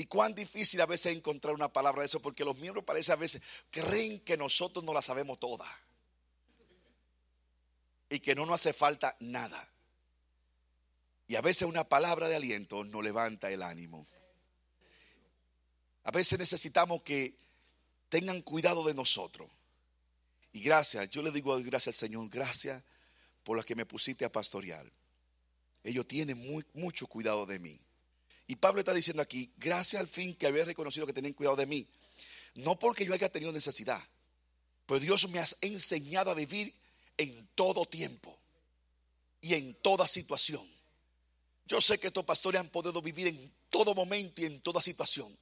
[0.00, 3.16] Y cuán difícil a veces encontrar una palabra de eso, porque los miembros parece a
[3.16, 5.66] veces creen que nosotros no la sabemos toda.
[8.08, 9.68] Y que no nos hace falta nada.
[11.26, 14.06] Y a veces una palabra de aliento nos levanta el ánimo.
[16.04, 17.34] A veces necesitamos que
[18.08, 19.50] tengan cuidado de nosotros.
[20.54, 22.82] Y gracias, yo le digo gracias al Señor, gracias
[23.44, 24.90] por las que me pusiste a pastorear.
[25.84, 27.78] Ellos tienen muy, mucho cuidado de mí.
[28.50, 31.66] Y Pablo está diciendo aquí, gracias al fin que había reconocido que tenían cuidado de
[31.66, 31.86] mí.
[32.56, 34.02] No porque yo haya tenido necesidad,
[34.86, 36.74] Pues Dios me ha enseñado a vivir
[37.16, 38.36] en todo tiempo
[39.40, 40.68] y en toda situación.
[41.64, 45.38] Yo sé que estos pastores han podido vivir en todo momento y en toda situación.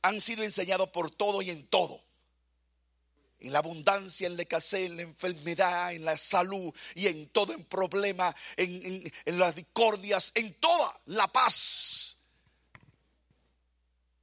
[0.00, 2.02] Han sido enseñados por todo y en todo.
[3.40, 7.52] En la abundancia, en la escasez, en la enfermedad, en la salud y en todo,
[7.52, 12.07] en problema, en, en las discordias, en toda la paz.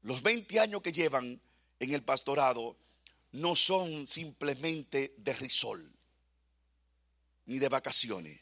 [0.05, 1.41] Los 20 años que llevan
[1.79, 2.77] en el pastorado
[3.31, 5.91] no son simplemente de risol
[7.47, 8.39] ni de vacaciones.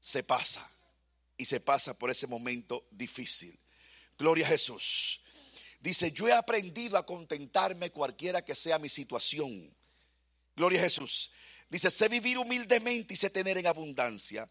[0.00, 0.70] Se pasa
[1.36, 3.58] y se pasa por ese momento difícil.
[4.16, 5.20] Gloria a Jesús.
[5.80, 9.68] Dice, yo he aprendido a contentarme cualquiera que sea mi situación.
[10.54, 11.32] Gloria a Jesús.
[11.68, 14.48] Dice, sé vivir humildemente y sé tener en abundancia.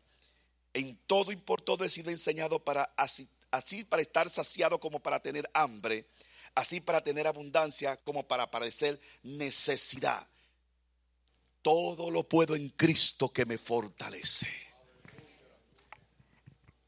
[0.73, 4.99] En todo y por todo he sido enseñado para así, así para estar saciado como
[4.99, 6.07] para tener hambre,
[6.55, 10.27] así para tener abundancia como para padecer necesidad.
[11.61, 14.47] Todo lo puedo en Cristo que me fortalece.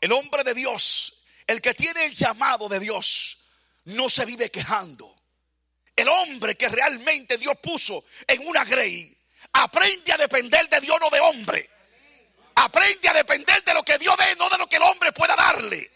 [0.01, 1.13] El hombre de Dios,
[1.45, 3.37] el que tiene el llamado de Dios,
[3.85, 5.15] no se vive quejando.
[5.95, 9.15] El hombre que realmente Dios puso en una grey,
[9.53, 11.69] aprende a depender de Dios, no de hombre.
[12.55, 15.35] Aprende a depender de lo que Dios dé, no de lo que el hombre pueda
[15.35, 15.92] darle.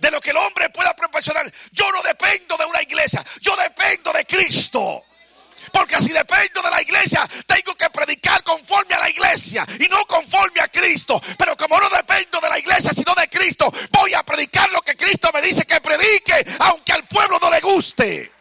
[0.00, 1.50] De lo que el hombre pueda proporcionar.
[1.70, 5.04] Yo no dependo de una iglesia, yo dependo de Cristo.
[5.72, 10.04] Porque si dependo de la iglesia, tengo que predicar conforme a la iglesia y no
[10.06, 11.20] conforme a Cristo.
[11.38, 14.96] Pero como no dependo de la iglesia, sino de Cristo, voy a predicar lo que
[14.96, 18.32] Cristo me dice que predique, aunque al pueblo no le guste.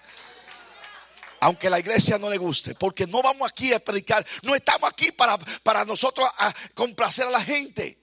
[1.41, 5.11] Aunque la iglesia no le guste, porque no vamos aquí a predicar, no estamos aquí
[5.11, 7.98] para, para nosotros a complacer a la gente.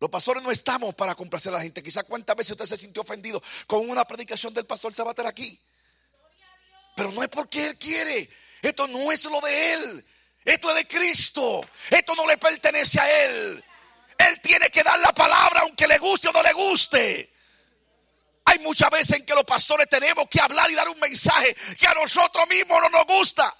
[0.00, 1.82] Los pastores no estamos para complacer a la gente.
[1.82, 5.60] Quizá cuántas veces usted se sintió ofendido con una predicación del pastor Sabater aquí.
[6.96, 8.28] Pero no es porque Él quiere.
[8.62, 10.06] Esto no es lo de Él.
[10.42, 11.60] Esto es de Cristo.
[11.90, 13.62] Esto no le pertenece a Él.
[14.16, 17.30] Él tiene que dar la palabra aunque le guste o no le guste.
[18.46, 21.86] Hay muchas veces en que los pastores tenemos que hablar y dar un mensaje que
[21.86, 23.54] a nosotros mismos no nos gusta.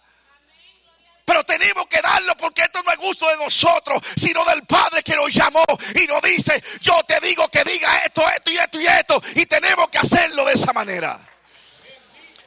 [1.25, 5.15] Pero tenemos que darlo porque esto no es gusto de nosotros, sino del Padre que
[5.15, 5.65] nos llamó
[5.95, 9.23] y nos dice, yo te digo que diga esto, esto y esto y esto.
[9.37, 11.19] Y tenemos que hacerlo de esa manera.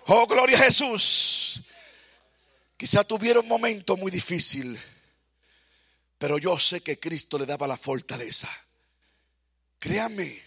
[0.08, 1.62] Oh, gloria a Jesús.
[2.76, 4.78] Quizá tuviera un momento muy difícil,
[6.18, 8.50] pero yo sé que Cristo le daba la fortaleza.
[9.80, 10.42] Créanme,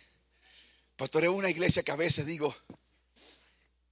[0.96, 2.54] pastor, es una iglesia que a veces digo,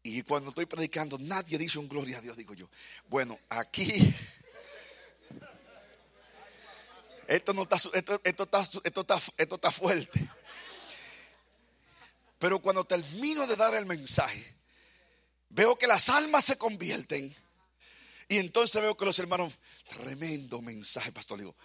[0.06, 2.68] y cuando estoy predicando, nadie dice un gloria a Dios, digo yo.
[3.08, 4.14] Bueno, aquí,
[7.26, 10.28] esto no está, esto, esto está, esto está, esto está fuerte.
[12.38, 14.54] Pero cuando termino de dar el mensaje,
[15.48, 17.34] veo que las almas se convierten.
[18.28, 19.54] Y entonces veo que los hermanos,
[19.88, 21.38] tremendo mensaje, pastor.
[21.38, 21.56] Digo,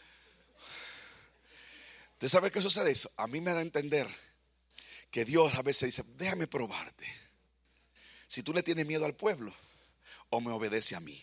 [2.13, 3.11] ¿usted sabe qué sucede eso?
[3.17, 4.07] A mí me da a entender
[5.11, 7.28] que Dios a veces dice, déjame probarte.
[8.29, 9.51] Si tú le tienes miedo al pueblo
[10.29, 11.19] o me obedece a mí.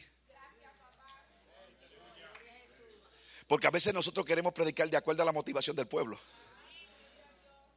[3.46, 6.18] Porque a veces nosotros queremos predicar de acuerdo a la motivación del pueblo.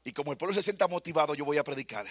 [0.03, 2.07] Y como el pueblo se sienta motivado, yo voy a predicar.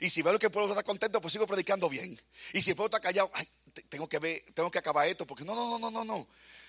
[0.00, 2.18] Y si veo que el pueblo está contento, pues sigo predicando bien.
[2.54, 3.46] Y si el pueblo está callado, ay,
[3.90, 6.26] tengo que ver, tengo que acabar esto, porque no, no, no, no, no, no.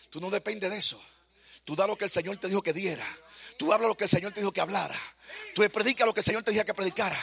[0.10, 1.02] Tú no dependes de eso.
[1.64, 3.08] Tú da lo que el Señor te dijo que diera.
[3.58, 5.00] Tú habla lo que el Señor te dijo que hablara.
[5.56, 7.18] Tú predica lo que el Señor te dijo que predicara.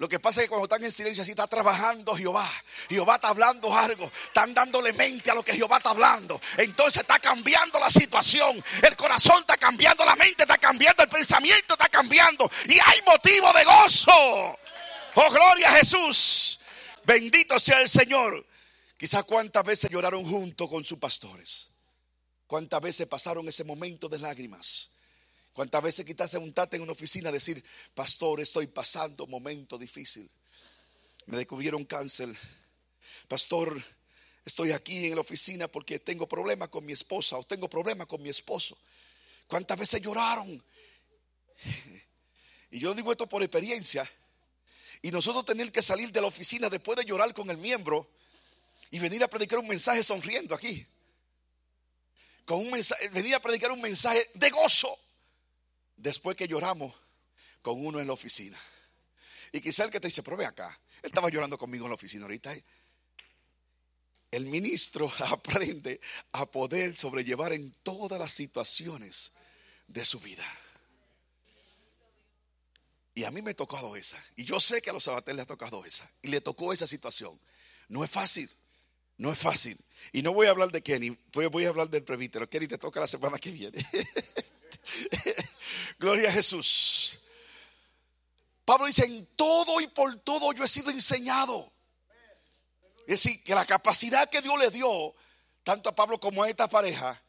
[0.00, 2.50] Lo que pasa es que cuando están en silencio así está trabajando Jehová.
[2.88, 4.06] Jehová está hablando algo.
[4.06, 6.40] Están dándole mente a lo que Jehová está hablando.
[6.56, 8.64] Entonces está cambiando la situación.
[8.82, 12.50] El corazón está cambiando, la mente está cambiando, el pensamiento está cambiando.
[12.66, 14.58] Y hay motivo de gozo.
[15.16, 16.60] Oh, gloria a Jesús.
[17.04, 18.46] Bendito sea el Señor.
[18.96, 21.68] Quizá cuántas veces lloraron junto con sus pastores.
[22.46, 24.89] Cuántas veces pasaron ese momento de lágrimas.
[25.60, 27.62] ¿Cuántas veces quizás tate en una oficina a decir,
[27.94, 30.26] pastor, estoy pasando un momento difícil?
[31.26, 32.34] Me descubrieron cáncer.
[33.28, 33.78] Pastor,
[34.42, 38.22] estoy aquí en la oficina porque tengo problemas con mi esposa o tengo problemas con
[38.22, 38.78] mi esposo.
[39.46, 40.64] ¿Cuántas veces lloraron?
[42.70, 44.10] Y yo digo esto por experiencia.
[45.02, 48.08] Y nosotros tener que salir de la oficina después de llorar con el miembro
[48.90, 50.86] y venir a predicar un mensaje sonriendo aquí.
[52.46, 54.98] Con un mensaje, venir a predicar un mensaje de gozo
[56.00, 56.94] después que lloramos
[57.62, 58.58] con uno en la oficina.
[59.52, 61.94] Y quizá el que te dice, pero ve acá, él estaba llorando conmigo en la
[61.94, 62.54] oficina ahorita.
[64.30, 66.00] El ministro aprende
[66.32, 69.32] a poder sobrellevar en todas las situaciones
[69.86, 70.44] de su vida.
[73.14, 74.22] Y a mí me ha tocado esa.
[74.36, 76.10] Y yo sé que a los sabates le ha tocado esa.
[76.22, 77.38] Y le tocó esa situación.
[77.88, 78.48] No es fácil,
[79.18, 79.76] no es fácil.
[80.12, 82.48] Y no voy a hablar de Kenny, voy, voy a hablar del presbítero.
[82.48, 83.84] Kenny te toca la semana que viene.
[85.98, 87.18] Gloria a Jesús.
[88.64, 91.70] Pablo dice, en todo y por todo yo he sido enseñado.
[93.00, 95.14] Es decir, que la capacidad que Dios le dio,
[95.64, 97.20] tanto a Pablo como a esta pareja,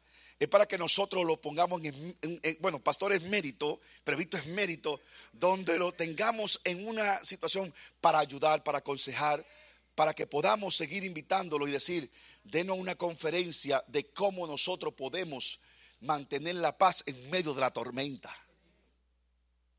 [0.42, 2.18] es para que nosotros lo pongamos en,
[2.60, 8.64] bueno, pastor es mérito, previsto es mérito, donde lo tengamos en una situación para ayudar,
[8.64, 9.46] para aconsejar,
[9.94, 12.12] para que podamos seguir invitándolo y decir,
[12.44, 15.60] denos una conferencia de cómo nosotros podemos
[16.02, 18.36] mantener la paz en medio de la tormenta.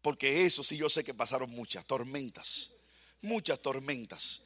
[0.00, 2.70] Porque eso sí yo sé que pasaron muchas tormentas,
[3.20, 4.42] muchas tormentas.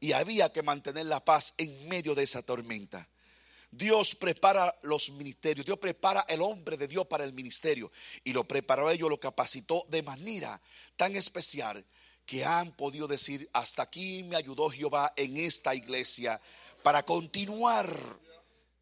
[0.00, 3.08] Y había que mantener la paz en medio de esa tormenta.
[3.70, 7.90] Dios prepara los ministerios, Dios prepara el hombre de Dios para el ministerio
[8.22, 10.60] y lo preparó ellos, lo capacitó de manera
[10.96, 11.84] tan especial
[12.24, 16.40] que han podido decir, hasta aquí me ayudó Jehová en esta iglesia
[16.82, 17.88] para continuar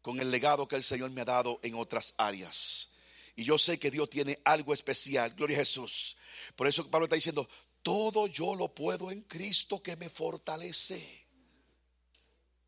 [0.03, 2.89] con el legado que el Señor me ha dado en otras áreas.
[3.35, 6.17] Y yo sé que Dios tiene algo especial, gloria a Jesús.
[6.55, 7.49] Por eso Pablo está diciendo,
[7.81, 11.25] todo yo lo puedo en Cristo que me fortalece.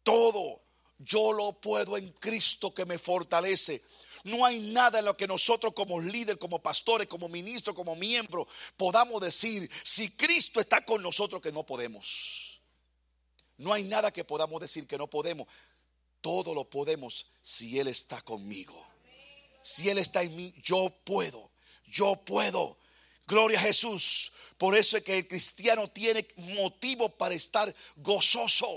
[0.02, 0.62] Todo
[0.98, 3.84] yo lo puedo en Cristo que me fortalece.
[4.24, 8.48] No hay nada en lo que nosotros como líder, como pastores, como ministros, como miembros
[8.78, 12.62] podamos decir, si Cristo está con nosotros que no podemos.
[13.58, 15.48] No hay nada que podamos decir que no podemos.
[16.26, 18.84] Todo lo podemos si Él está conmigo.
[19.62, 21.52] Si Él está en mí, yo puedo.
[21.86, 22.80] Yo puedo.
[23.28, 24.32] Gloria a Jesús.
[24.58, 28.68] Por eso es que el cristiano tiene motivo para estar gozoso.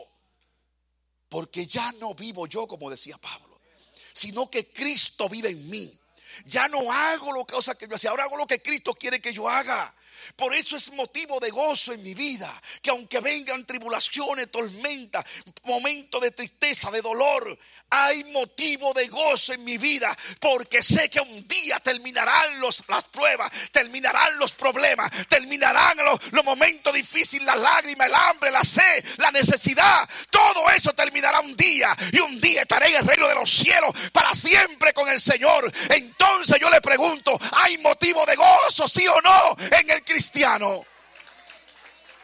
[1.30, 3.58] Porque ya no vivo yo, como decía Pablo,
[4.12, 5.98] sino que Cristo vive en mí.
[6.44, 9.32] Ya no hago lo que, que yo hacía, ahora hago lo que Cristo quiere que
[9.32, 9.94] yo haga.
[10.36, 12.60] Por eso es motivo de gozo en mi vida.
[12.82, 15.24] Que aunque vengan tribulaciones, tormentas,
[15.64, 17.58] momentos de tristeza, de dolor,
[17.90, 20.16] hay motivo de gozo en mi vida.
[20.40, 26.44] Porque sé que un día terminarán los, las pruebas, terminarán los problemas, terminarán los, los
[26.44, 30.08] momentos difíciles, las lágrimas, el hambre, la sed, la necesidad.
[30.30, 31.96] Todo eso terminará un día.
[32.12, 35.72] Y un día estaré en el reino de los cielos para siempre con el Señor.
[35.90, 40.84] Entonces yo le pregunto, ¿hay motivo de gozo, sí o no, en el cristiano.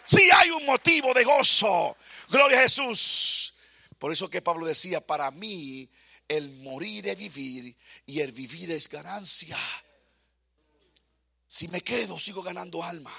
[0.04, 1.96] Si hay un motivo de gozo.
[2.28, 3.54] Gloria a Jesús.
[3.98, 5.88] Por eso que Pablo decía, para mí
[6.26, 9.58] el morir es vivir y el vivir es ganancia.
[11.46, 13.14] Si me quedo, sigo ganando alma.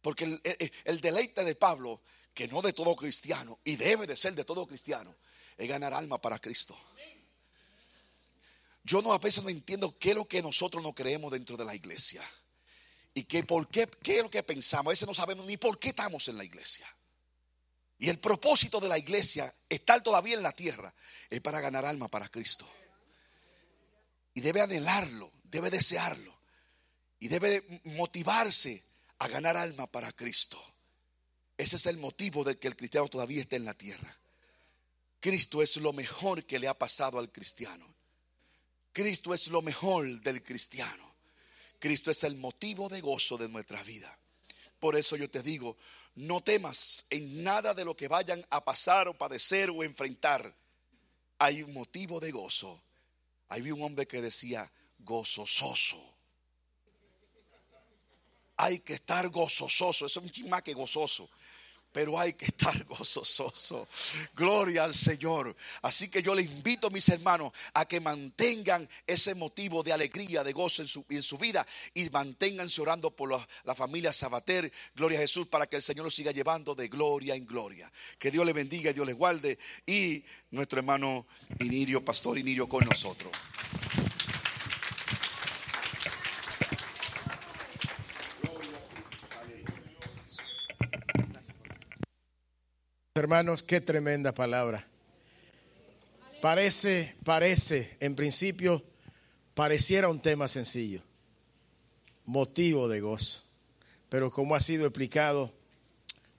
[0.00, 0.40] Porque el,
[0.84, 2.02] el, deleite de Pablo,
[2.34, 5.14] que no de todo cristiano, y debe de ser de todo cristiano,
[5.56, 6.76] es ganar alma para Cristo.
[8.84, 11.64] Yo no a veces no entiendo qué es lo que nosotros no creemos dentro de
[11.64, 12.22] la iglesia.
[13.14, 14.86] Y que por qué, qué es lo que pensamos.
[14.86, 16.86] A veces no sabemos ni por qué estamos en la iglesia.
[17.98, 20.92] Y el propósito de la iglesia, estar todavía en la tierra,
[21.30, 22.68] es para ganar alma para Cristo.
[24.34, 26.36] Y debe anhelarlo, debe desearlo.
[27.20, 28.82] Y debe motivarse
[29.18, 30.60] a ganar alma para Cristo.
[31.56, 34.18] Ese es el motivo de que el cristiano todavía esté en la tierra.
[35.20, 37.94] Cristo es lo mejor que le ha pasado al cristiano.
[38.92, 41.11] Cristo es lo mejor del cristiano.
[41.82, 44.16] Cristo es el motivo de gozo de nuestra vida.
[44.78, 45.76] Por eso yo te digo,
[46.14, 50.54] no temas en nada de lo que vayan a pasar o padecer o enfrentar.
[51.40, 52.80] Hay un motivo de gozo.
[53.48, 56.00] Hay un hombre que decía gozoso.
[58.58, 60.06] Hay que estar gozoso.
[60.06, 61.28] es un chimaque gozoso
[61.92, 63.86] pero hay que estar gozoso.
[64.34, 65.54] Gloria al Señor.
[65.82, 70.52] Así que yo le invito, mis hermanos, a que mantengan ese motivo de alegría, de
[70.52, 70.88] gozo en
[71.22, 74.72] su, vida y manténganse orando por la, familia Sabater.
[74.94, 77.92] Gloria a Jesús para que el Señor los siga llevando de gloria en gloria.
[78.18, 79.58] Que Dios le bendiga y Dios les guarde.
[79.86, 81.26] Y nuestro hermano
[81.60, 83.32] Inirio, Pastor Inirio, con nosotros.
[93.14, 94.88] Hermanos, qué tremenda palabra.
[96.40, 98.82] Parece, parece, en principio,
[99.52, 101.02] pareciera un tema sencillo,
[102.24, 103.42] motivo de gozo.
[104.08, 105.52] Pero como ha sido explicado,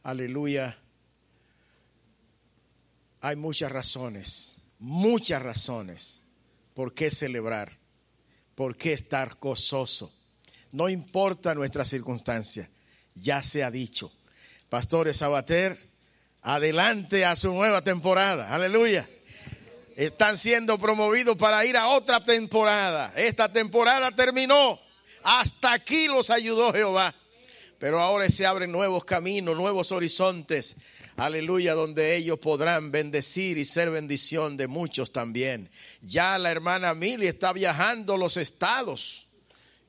[0.02, 0.80] aleluya,
[3.22, 6.24] hay muchas razones, muchas razones
[6.74, 7.72] por qué celebrar,
[8.56, 10.12] por qué estar gozoso.
[10.72, 12.68] No importa nuestra circunstancia,
[13.14, 14.12] ya se ha dicho.
[14.70, 15.93] Pastores Sabater,
[16.44, 18.54] adelante a su nueva temporada.
[18.54, 19.08] Aleluya.
[19.96, 23.14] Están siendo promovidos para ir a otra temporada.
[23.16, 24.80] Esta temporada terminó.
[25.24, 27.16] Hasta aquí los ayudó Jehová.
[27.80, 30.78] Pero ahora se abren nuevos caminos, nuevos horizontes.
[31.16, 35.70] aleluya, donde ellos podrán bendecir y ser bendición de muchos también.
[36.02, 39.28] Ya la hermana Mili está viajando los estados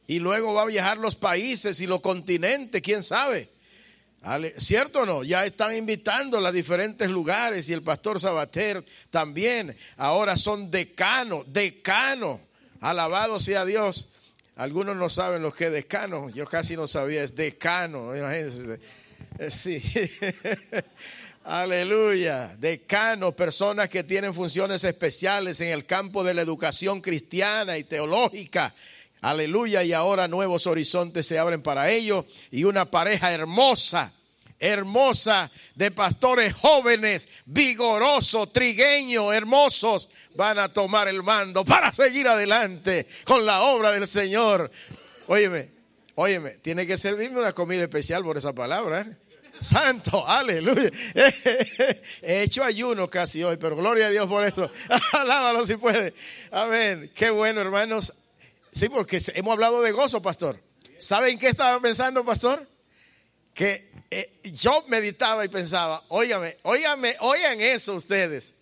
[0.07, 3.54] y luego va a viajar los países y los continentes, quién sabe.
[4.57, 5.23] ¿Cierto o no?
[5.23, 9.77] Ya están invitando a diferentes lugares y el pastor Sabater también.
[9.97, 12.41] Ahora son decano, decano.
[12.81, 14.09] Alabado sea Dios.
[14.57, 16.31] Algunos no saben lo que es decano.
[16.31, 18.17] Yo casi no sabía, es decano.
[18.17, 18.81] Imagínense.
[19.39, 19.83] Eh, Sí.
[21.45, 22.57] Aleluya.
[22.59, 28.73] Decano, personas que tienen funciones especiales en el campo de la educación cristiana y teológica.
[29.25, 29.83] Aleluya.
[29.83, 32.27] Y ahora nuevos horizontes se abren para ellos.
[32.51, 34.13] Y una pareja hermosa,
[34.59, 43.07] hermosa de pastores jóvenes, vigorosos, trigueños, hermosos, van a tomar el mando para seguir adelante
[43.25, 44.71] con la obra del Señor.
[45.27, 45.71] Óyeme,
[46.17, 49.01] óyeme, tiene que servirme una comida especial por esa palabra.
[49.01, 49.17] ¿eh?
[49.59, 50.91] Santo, aleluya.
[52.21, 54.71] He hecho ayuno casi hoy, pero gloria a Dios por eso.
[55.13, 56.13] Alábalo si puede.
[56.51, 57.11] Amén.
[57.15, 58.13] Qué bueno, hermanos.
[58.75, 60.61] Sí, porque hemos hablado de gozo, pastor.
[60.99, 62.67] ¿Saben qué estaba pensando, pastor?
[63.55, 68.55] Que eh, yo meditaba y pensaba, óigame, óigame, oigan eso ustedes.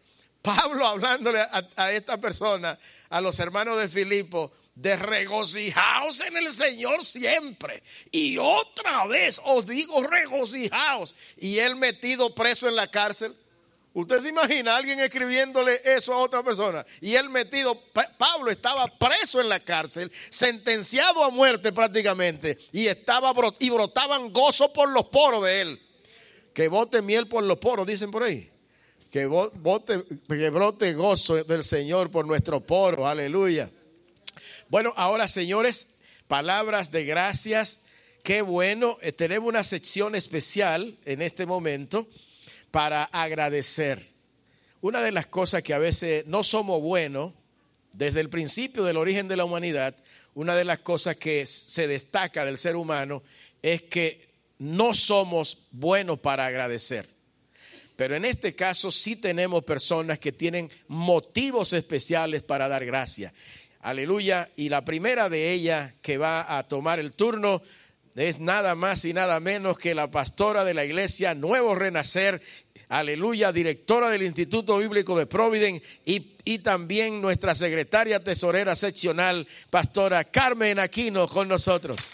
[0.43, 2.79] Pablo hablándole a, a esta persona,
[3.09, 7.83] a los hermanos de Filipo, de regocijaos en el Señor siempre.
[8.11, 11.15] Y otra vez os digo regocijaos.
[11.39, 13.35] Y él metido preso en la cárcel.
[13.95, 16.85] Usted se imagina a alguien escribiéndole eso a otra persona.
[17.03, 22.57] Y él metido, Pa- Pablo estaba preso en la cárcel, sentenciado a muerte prácticamente.
[22.73, 25.83] Y, estaba, y brotaban gozo por los poros de él.
[26.55, 28.51] Que bote miel por los poros, dicen por ahí.
[29.11, 33.07] Que, bo- bote, que brote gozo del Señor por nuestro poro.
[33.07, 33.71] Aleluya.
[34.69, 35.97] Bueno, ahora señores,
[36.29, 37.83] palabras de gracias.
[38.23, 42.07] Qué bueno, eh, tenemos una sección especial en este momento
[42.73, 44.03] para agradecer.
[44.81, 47.33] Una de las cosas que a veces no somos buenos,
[47.93, 49.95] desde el principio del origen de la humanidad,
[50.35, 53.23] una de las cosas que se destaca del ser humano
[53.63, 54.27] es que
[54.59, 57.07] no somos buenos para agradecer.
[57.97, 63.33] Pero en este caso sí tenemos personas que tienen motivos especiales para dar gracias.
[63.83, 64.49] Aleluya.
[64.57, 67.61] Y la primera de ellas que va a tomar el turno
[68.15, 72.43] es nada más y nada menos que la pastora de la iglesia Nuevo Renacer.
[72.89, 80.25] Aleluya, directora del Instituto Bíblico de Providen y, y también nuestra secretaria tesorera seccional, pastora
[80.25, 82.13] Carmen Aquino, con nosotros.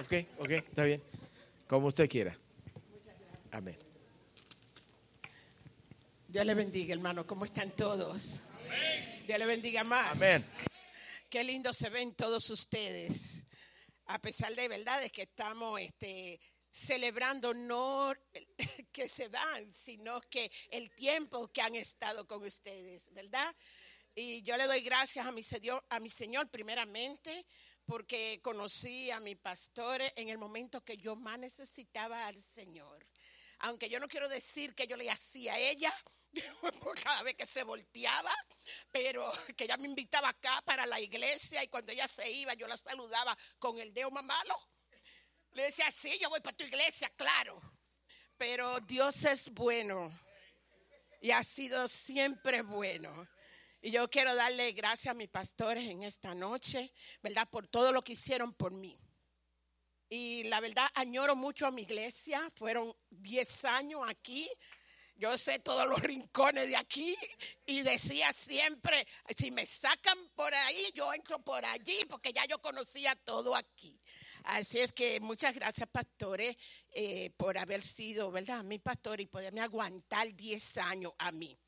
[0.00, 1.00] Ok, ok, está bien.
[1.68, 2.36] Como usted quiera.
[3.52, 3.78] Amén.
[6.28, 7.24] Dios le bendiga, hermano.
[7.24, 8.42] ¿Cómo están todos?
[9.26, 10.12] Dios le bendiga más.
[10.12, 10.44] Amén.
[11.30, 13.44] Qué lindo se ven todos ustedes.
[14.06, 16.40] A pesar de verdad es que estamos este,
[16.70, 18.12] celebrando no
[18.92, 23.54] que se van, sino que el tiempo que han estado con ustedes, ¿verdad?
[24.14, 27.46] Y yo le doy gracias a mi Señor, a mi Señor primeramente,
[27.86, 33.06] porque conocí a mi pastor en el momento que yo más necesitaba al Señor.
[33.64, 35.94] Aunque yo no quiero decir que yo le hacía a ella
[36.82, 38.30] por cada vez que se volteaba,
[38.92, 42.66] pero que ella me invitaba acá para la iglesia y cuando ella se iba yo
[42.66, 44.54] la saludaba con el dedo más malo.
[45.52, 47.58] Le decía, sí, yo voy para tu iglesia, claro.
[48.36, 50.10] Pero Dios es bueno
[51.22, 53.26] y ha sido siempre bueno.
[53.80, 56.92] Y yo quiero darle gracias a mis pastores en esta noche,
[57.22, 57.48] ¿verdad?
[57.48, 58.94] Por todo lo que hicieron por mí.
[60.16, 62.48] Y la verdad, añoro mucho a mi iglesia.
[62.54, 64.48] Fueron 10 años aquí.
[65.16, 67.16] Yo sé todos los rincones de aquí
[67.66, 69.04] y decía siempre,
[69.36, 74.00] si me sacan por ahí, yo entro por allí, porque ya yo conocía todo aquí.
[74.44, 76.56] Así es que muchas gracias, pastores,
[76.92, 78.62] eh, por haber sido, ¿verdad?
[78.62, 81.58] Mi pastor y poderme aguantar 10 años a mí.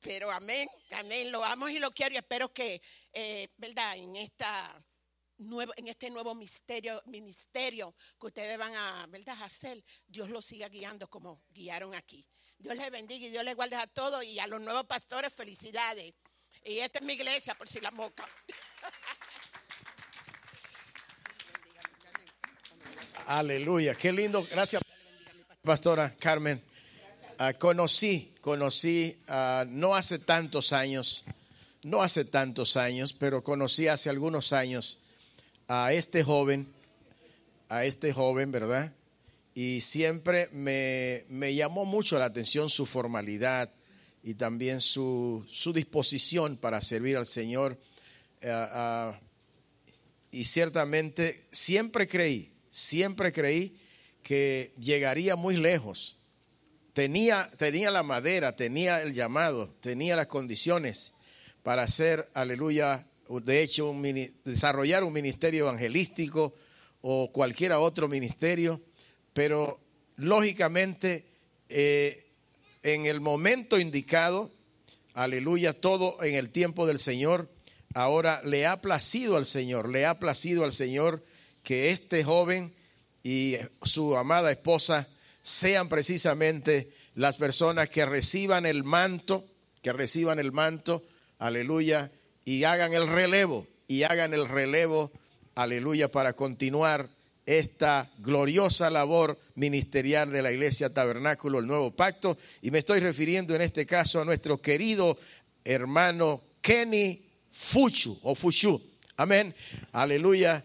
[0.00, 2.80] Pero amén, amén, lo amo y lo quiero y espero que,
[3.12, 3.96] eh, ¿verdad?
[3.98, 4.82] En esta
[5.76, 9.34] en este nuevo misterio, ministerio que ustedes van a, ¿verdad?
[9.42, 12.26] hacer, Dios los siga guiando como guiaron aquí.
[12.58, 16.12] Dios les bendiga y Dios les guarde a todos y a los nuevos pastores felicidades.
[16.62, 18.28] Y esta es mi iglesia, por si la moca.
[23.26, 24.46] Aleluya, qué lindo.
[24.50, 24.82] Gracias,
[25.62, 26.62] pastora Carmen.
[27.38, 31.24] Ah, conocí, conocí ah, no hace tantos años,
[31.82, 34.99] no hace tantos años, pero conocí hace algunos años
[35.72, 36.66] a este joven,
[37.68, 38.92] a este joven, ¿verdad?
[39.54, 43.70] Y siempre me, me llamó mucho la atención su formalidad
[44.24, 47.78] y también su, su disposición para servir al Señor.
[48.42, 49.20] Ah, ah,
[50.32, 53.78] y ciertamente siempre creí, siempre creí
[54.24, 56.16] que llegaría muy lejos.
[56.94, 61.14] Tenía, tenía la madera, tenía el llamado, tenía las condiciones
[61.62, 63.06] para hacer, aleluya,
[63.38, 64.02] de hecho, un
[64.44, 66.52] desarrollar un ministerio evangelístico
[67.02, 68.80] o cualquier otro ministerio,
[69.32, 69.78] pero
[70.16, 71.24] lógicamente
[71.68, 72.26] eh,
[72.82, 74.50] en el momento indicado,
[75.14, 77.48] aleluya, todo en el tiempo del Señor,
[77.94, 81.22] ahora le ha placido al Señor, le ha placido al Señor
[81.62, 82.72] que este joven
[83.22, 85.06] y su amada esposa
[85.42, 89.44] sean precisamente las personas que reciban el manto,
[89.82, 91.04] que reciban el manto,
[91.38, 92.10] aleluya,
[92.50, 95.12] y hagan el relevo, y hagan el relevo,
[95.54, 97.08] aleluya, para continuar
[97.46, 103.54] esta gloriosa labor ministerial de la Iglesia Tabernáculo, el Nuevo Pacto, y me estoy refiriendo
[103.54, 105.16] en este caso a nuestro querido
[105.62, 107.22] hermano Kenny
[107.52, 108.82] Fuchu o Fuchu.
[109.16, 109.54] Amén.
[109.92, 110.64] Aleluya.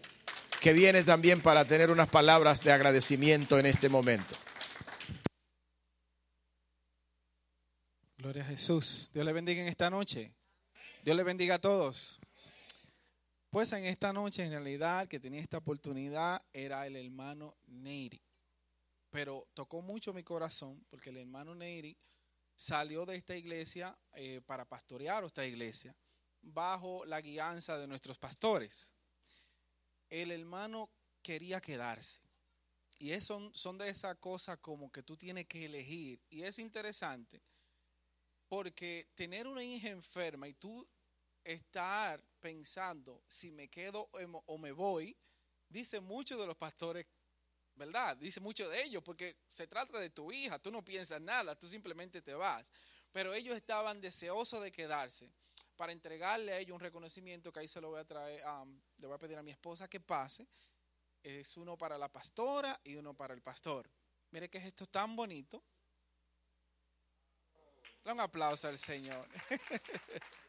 [0.60, 4.34] Que viene también para tener unas palabras de agradecimiento en este momento.
[8.18, 9.08] Gloria a Jesús.
[9.14, 10.35] Dios le bendiga en esta noche.
[11.06, 12.18] Dios le bendiga a todos.
[13.48, 18.20] Pues en esta noche, en realidad, que tenía esta oportunidad era el hermano Neiri.
[19.10, 21.96] Pero tocó mucho mi corazón porque el hermano Neiri
[22.56, 25.94] salió de esta iglesia eh, para pastorear esta iglesia
[26.42, 28.90] bajo la guianza de nuestros pastores.
[30.10, 30.90] El hermano
[31.22, 32.20] quería quedarse.
[32.98, 36.20] Y es, son, son de esas cosas como que tú tienes que elegir.
[36.28, 37.40] Y es interesante
[38.48, 40.84] porque tener una hija enferma y tú
[41.46, 45.16] estar pensando si me quedo o me- voy,
[45.68, 47.06] dice mucho de los pastores,
[47.74, 48.16] ¿verdad?
[48.16, 51.68] Dice mucho de ellos, porque se trata de tu hija, tú no piensas nada, tú
[51.68, 52.72] simplemente te vas.
[53.12, 55.30] Pero ellos estaban deseosos de quedarse
[55.76, 59.06] para entregarle a ellos un reconocimiento que ahí se lo voy a traer, um, le
[59.06, 60.46] voy a pedir a mi esposa que pase.
[61.22, 63.90] Es uno para la pastora y uno para el pastor.
[64.30, 65.62] Mire que es esto tan bonito.
[68.04, 69.28] Un aplauso al Señor.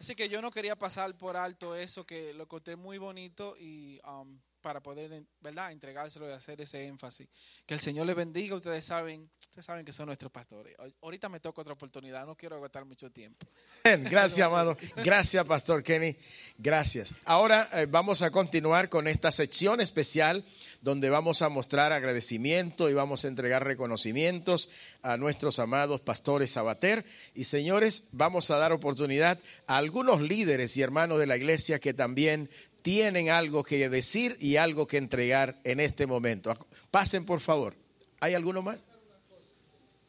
[0.00, 4.00] Así que yo no quería pasar por alto eso, que lo conté muy bonito y
[4.08, 7.28] um, para poder, ¿verdad?, entregárselo y hacer ese énfasis.
[7.66, 8.56] Que el Señor les bendiga.
[8.56, 10.76] Ustedes saben, ustedes saben que son nuestros pastores.
[11.02, 13.46] Ahorita me toca otra oportunidad, no quiero agotar mucho tiempo.
[13.84, 14.76] Bien, Gracias, amado.
[14.96, 16.16] Gracias, Pastor Kenny.
[16.58, 17.14] Gracias.
[17.24, 20.44] Ahora eh, vamos a continuar con esta sección especial
[20.82, 24.70] donde vamos a mostrar agradecimiento y vamos a entregar reconocimientos
[25.02, 27.04] a nuestros amados pastores Sabater.
[27.34, 31.94] Y señores, vamos a dar oportunidad a algunos líderes y hermanos de la iglesia que
[31.94, 32.50] también
[32.82, 36.56] tienen algo que decir y algo que entregar en este momento.
[36.90, 37.74] Pasen, por favor.
[38.20, 38.86] ¿Hay alguno más?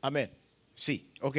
[0.02, 0.32] Amén.
[0.74, 1.38] Sí, ok.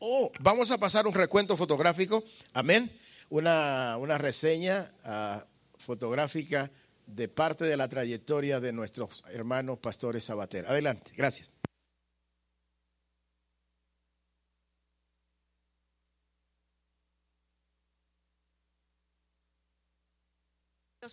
[0.00, 2.88] Oh, vamos a pasar un recuento fotográfico, amén,
[3.30, 5.44] una, una reseña ah,
[5.76, 6.70] fotográfica
[7.08, 10.66] de parte de la trayectoria de nuestros hermanos pastores Sabater.
[10.66, 11.52] Adelante, gracias.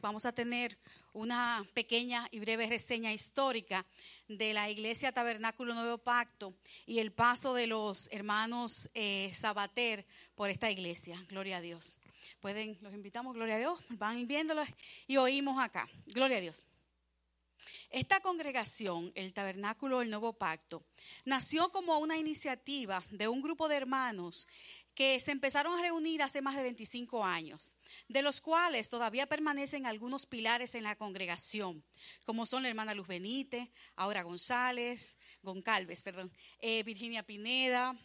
[0.02, 0.78] Vamos a tener
[1.14, 3.86] una pequeña y breve reseña histórica
[4.28, 6.54] de la Iglesia Tabernáculo Nuevo Pacto
[6.86, 10.06] y el paso de los hermanos eh, Sabater
[10.36, 11.24] por esta iglesia.
[11.30, 11.96] Gloria a Dios.
[12.40, 14.68] Pueden, los invitamos, gloria a Dios, van viéndolos
[15.08, 15.90] y oímos acá.
[16.08, 16.66] Gloria a Dios.
[17.90, 20.84] Esta congregación, el Tabernáculo del Nuevo Pacto,
[21.24, 24.48] nació como una iniciativa de un grupo de hermanos
[24.96, 27.76] que se empezaron a reunir hace más de 25 años,
[28.08, 31.84] de los cuales todavía permanecen algunos pilares en la congregación,
[32.26, 37.98] como son la hermana Luz Benítez, Aura González, Goncalves, perdón, eh, Virginia Pineda,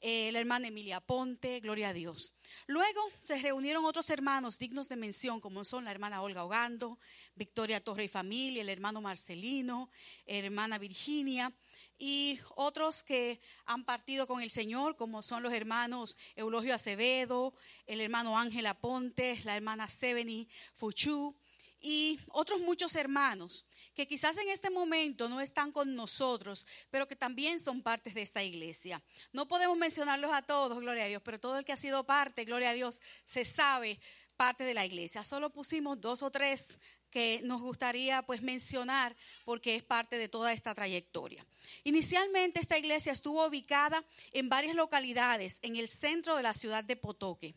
[0.00, 2.36] eh, la hermana Emilia Ponte, gloria a Dios.
[2.66, 6.98] Luego se reunieron otros hermanos dignos de mención, como son la hermana Olga Ogando,
[7.34, 9.90] Victoria Torre y familia, el hermano Marcelino,
[10.26, 11.52] hermana Virginia,
[11.98, 17.54] y otros que han partido con el Señor, como son los hermanos Eulogio Acevedo,
[17.86, 21.34] el hermano Ángel Aponte, la hermana Sebeni Fuchu,
[21.80, 23.66] y otros muchos hermanos
[23.96, 28.22] que quizás en este momento no están con nosotros, pero que también son partes de
[28.22, 29.02] esta iglesia.
[29.32, 32.44] No podemos mencionarlos a todos, gloria a Dios, pero todo el que ha sido parte,
[32.44, 33.98] gloria a Dios, se sabe
[34.36, 35.24] parte de la iglesia.
[35.24, 36.68] Solo pusimos dos o tres
[37.10, 39.16] que nos gustaría pues mencionar
[39.46, 41.46] porque es parte de toda esta trayectoria.
[41.84, 46.96] Inicialmente esta iglesia estuvo ubicada en varias localidades en el centro de la ciudad de
[46.96, 47.54] Potoque.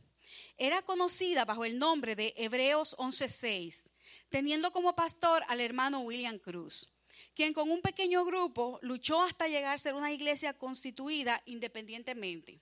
[0.57, 3.84] Era conocida bajo el nombre de Hebreos 11:6.
[4.30, 6.89] Teniendo como pastor al hermano William Cruz,
[7.35, 12.60] quien con un pequeño grupo luchó hasta llegar a ser una iglesia constituida independientemente.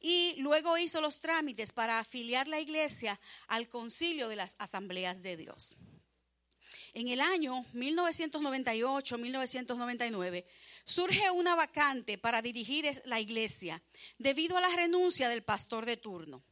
[0.00, 5.36] Y luego hizo los trámites para afiliar la iglesia al concilio de las asambleas de
[5.36, 5.76] Dios.
[6.92, 10.44] En el año 1998-1999
[10.84, 13.82] surge una vacante para dirigir la iglesia
[14.18, 16.44] debido a la renuncia del pastor de turno.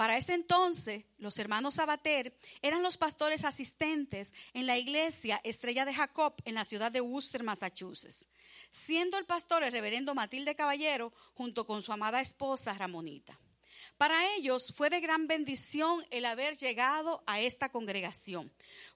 [0.00, 5.92] Para ese entonces, los hermanos Sabater eran los pastores asistentes en la iglesia Estrella de
[5.92, 8.24] Jacob en la ciudad de Worcester, Massachusetts,
[8.70, 13.38] siendo el pastor el reverendo Matilde Caballero junto con su amada esposa Ramonita.
[13.98, 18.50] Para ellos fue de gran bendición el haber llegado a esta congregación,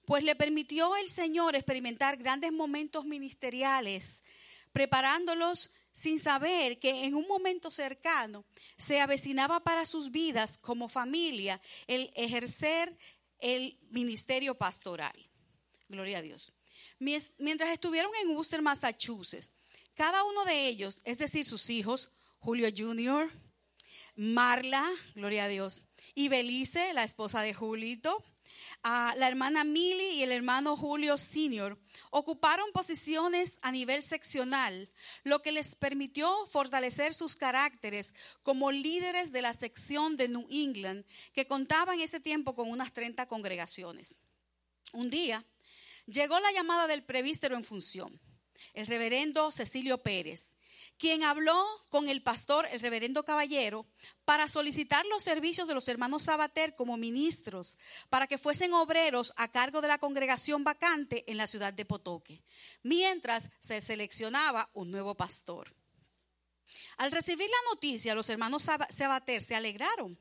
[0.05, 4.23] pues le permitió el Señor experimentar grandes momentos ministeriales,
[4.73, 8.43] preparándolos sin saber que en un momento cercano
[8.77, 12.97] se avecinaba para sus vidas como familia el ejercer
[13.39, 15.15] el ministerio pastoral.
[15.87, 16.51] Gloria a Dios.
[16.99, 19.51] Mientras estuvieron en Worcester, Massachusetts,
[19.93, 22.09] cada uno de ellos, es decir, sus hijos,
[22.39, 23.31] Julio Jr.,
[24.17, 28.21] Marla, gloria a Dios, y Belice, la esposa de Julito,
[28.85, 31.79] la hermana Mili y el hermano Julio Senior
[32.11, 34.91] ocuparon posiciones a nivel seccional,
[35.23, 38.13] lo que les permitió fortalecer sus caracteres
[38.43, 41.03] como líderes de la sección de New England,
[41.33, 44.19] que contaba en ese tiempo con unas 30 congregaciones.
[44.93, 45.43] Un día
[46.05, 48.21] llegó la llamada del prevístero en función,
[48.75, 50.51] el reverendo Cecilio Pérez,
[50.97, 53.85] quien habló con el pastor, el reverendo Caballero,
[54.23, 57.77] para solicitar los servicios de los hermanos Sabater como ministros,
[58.09, 62.41] para que fuesen obreros a cargo de la congregación vacante en la ciudad de Potoque,
[62.83, 65.73] mientras se seleccionaba un nuevo pastor.
[66.97, 70.17] Al recibir la noticia, los hermanos Saba- Sabater se alegraron,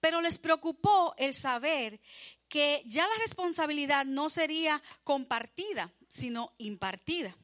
[0.00, 2.00] pero les preocupó el saber
[2.48, 7.36] que ya la responsabilidad no sería compartida, sino impartida.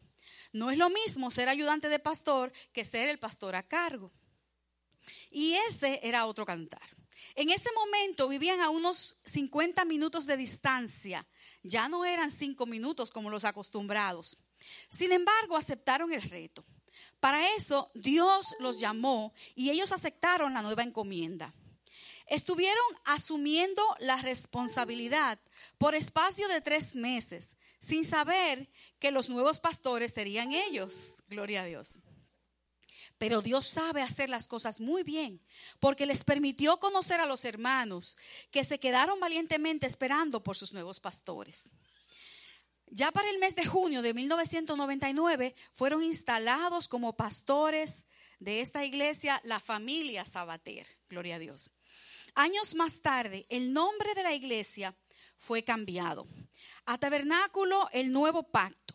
[0.52, 4.12] No es lo mismo ser ayudante de pastor que ser el pastor a cargo.
[5.30, 6.82] Y ese era otro cantar.
[7.34, 11.26] En ese momento vivían a unos 50 minutos de distancia.
[11.62, 14.38] Ya no eran cinco minutos como los acostumbrados.
[14.88, 16.64] Sin embargo, aceptaron el reto.
[17.20, 21.54] Para eso Dios los llamó y ellos aceptaron la nueva encomienda.
[22.26, 25.38] Estuvieron asumiendo la responsabilidad
[25.78, 28.68] por espacio de tres meses, sin saber
[28.98, 31.16] que los nuevos pastores serían ellos.
[31.28, 31.98] Gloria a Dios.
[33.18, 35.40] Pero Dios sabe hacer las cosas muy bien,
[35.80, 38.16] porque les permitió conocer a los hermanos
[38.50, 41.70] que se quedaron valientemente esperando por sus nuevos pastores.
[42.86, 48.04] Ya para el mes de junio de 1999 fueron instalados como pastores
[48.38, 50.86] de esta iglesia la familia Sabater.
[51.08, 51.70] Gloria a Dios.
[52.34, 54.94] Años más tarde, el nombre de la iglesia
[55.38, 56.26] fue cambiado
[56.86, 58.88] a Tabernáculo el Nuevo Pacto,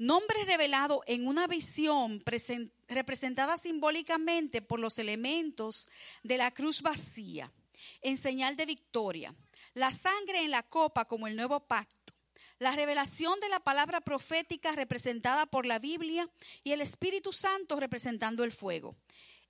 [0.00, 5.88] nombre revelado en una visión presen- representada simbólicamente por los elementos
[6.22, 7.52] de la cruz vacía,
[8.00, 9.34] en señal de victoria,
[9.74, 12.14] la sangre en la copa como el nuevo pacto,
[12.58, 16.28] la revelación de la palabra profética representada por la Biblia
[16.64, 18.96] y el Espíritu Santo representando el fuego.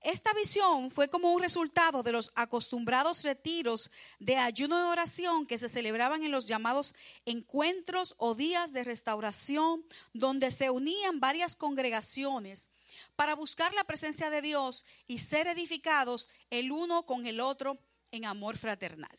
[0.02, 5.58] Esta visión fue como un resultado de los acostumbrados retiros de ayuno y oración que
[5.58, 6.94] se celebraban en los llamados
[7.26, 12.70] encuentros o días de restauración, donde se unían varias congregaciones
[13.14, 17.78] para buscar la presencia de Dios y ser edificados el uno con el otro
[18.10, 19.18] en amor fraternal.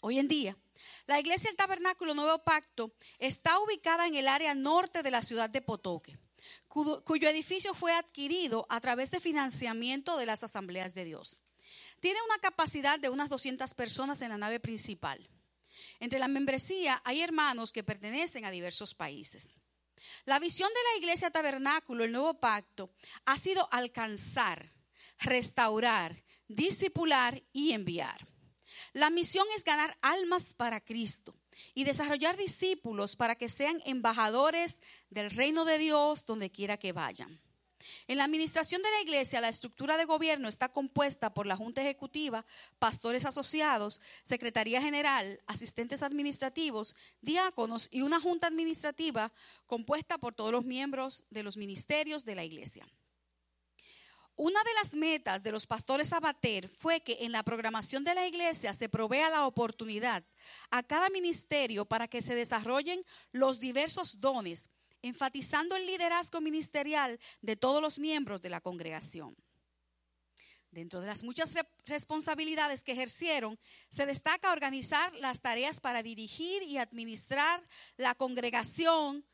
[0.00, 0.56] Hoy en día,
[1.06, 5.50] la iglesia del Tabernáculo Nuevo Pacto está ubicada en el área norte de la ciudad
[5.50, 6.18] de Potoque,
[6.68, 11.40] cuyo, edificio fue adquirido a través de financiamiento de las asambleas de Dios.
[12.00, 15.28] Tiene una capacidad de unas 200 personas en la nave principal.
[16.00, 19.54] Entre la membresía hay hermanos que pertenecen a diversos países.
[20.24, 22.90] La visión de la iglesia tabernáculo, el nuevo pacto,
[23.24, 24.72] ha sido alcanzar,
[25.18, 28.26] restaurar, discipular y enviar.
[28.92, 31.34] La misión es ganar almas para Cristo
[31.74, 37.40] y desarrollar discípulos para que sean embajadores del reino de Dios donde quiera que vayan.
[38.06, 41.82] En la administración de la iglesia, la estructura de gobierno está compuesta por la Junta
[41.82, 42.46] Ejecutiva,
[42.78, 49.32] pastores asociados, Secretaría General, asistentes administrativos, diáconos y una Junta Administrativa
[49.66, 52.86] compuesta por todos los miembros de los ministerios de la iglesia.
[54.36, 58.26] Una de las metas de los pastores abater fue que en la programación de la
[58.26, 60.24] iglesia se provea la oportunidad
[60.70, 64.70] a cada ministerio para que se desarrollen los diversos dones,
[65.02, 69.36] enfatizando el liderazgo ministerial de todos los miembros de la congregación.
[70.72, 73.56] Dentro de las muchas re- responsabilidades que ejercieron,
[73.88, 77.62] se destaca organizar las tareas para dirigir y administrar
[77.96, 79.24] la congregación,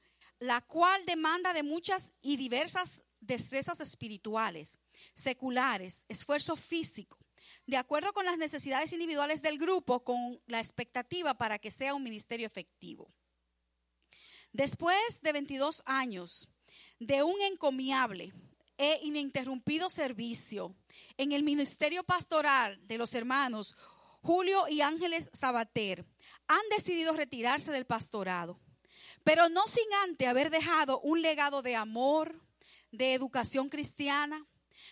[0.41, 4.77] la cual demanda de muchas y diversas destrezas espirituales,
[5.15, 7.19] seculares, esfuerzo físico,
[7.67, 12.03] de acuerdo con las necesidades individuales del grupo, con la expectativa para que sea un
[12.03, 13.13] ministerio efectivo.
[14.53, 16.49] Después de 22 años
[16.99, 18.33] de un encomiable
[18.77, 20.75] e ininterrumpido servicio
[21.17, 23.77] en el ministerio pastoral de los hermanos
[24.23, 26.05] Julio y Ángeles Sabater,
[26.47, 28.61] han decidido retirarse del pastorado,
[29.25, 32.41] pero no sin antes haber dejado un legado de amor,
[32.91, 34.47] de educación cristiana,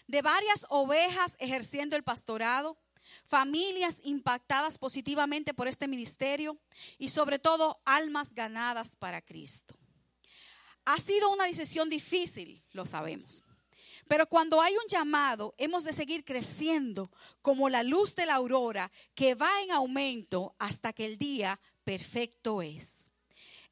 [0.07, 2.79] de varias ovejas ejerciendo el pastorado,
[3.27, 6.59] familias impactadas positivamente por este ministerio
[6.99, 9.77] y sobre todo almas ganadas para Cristo.
[10.85, 13.45] Ha sido una decisión difícil, lo sabemos.
[14.09, 17.11] Pero cuando hay un llamado, hemos de seguir creciendo
[17.43, 22.63] como la luz de la aurora que va en aumento hasta que el día perfecto
[22.63, 23.05] es.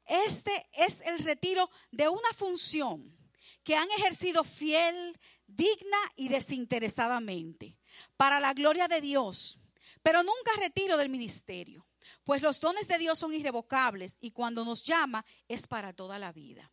[0.05, 3.17] Este es el retiro de una función
[3.63, 7.77] que han ejercido fiel, digna y desinteresadamente
[8.15, 9.59] para la gloria de Dios,
[10.03, 11.87] pero nunca retiro del ministerio,
[12.23, 16.31] pues los dones de Dios son irrevocables y cuando nos llama es para toda la
[16.31, 16.71] vida.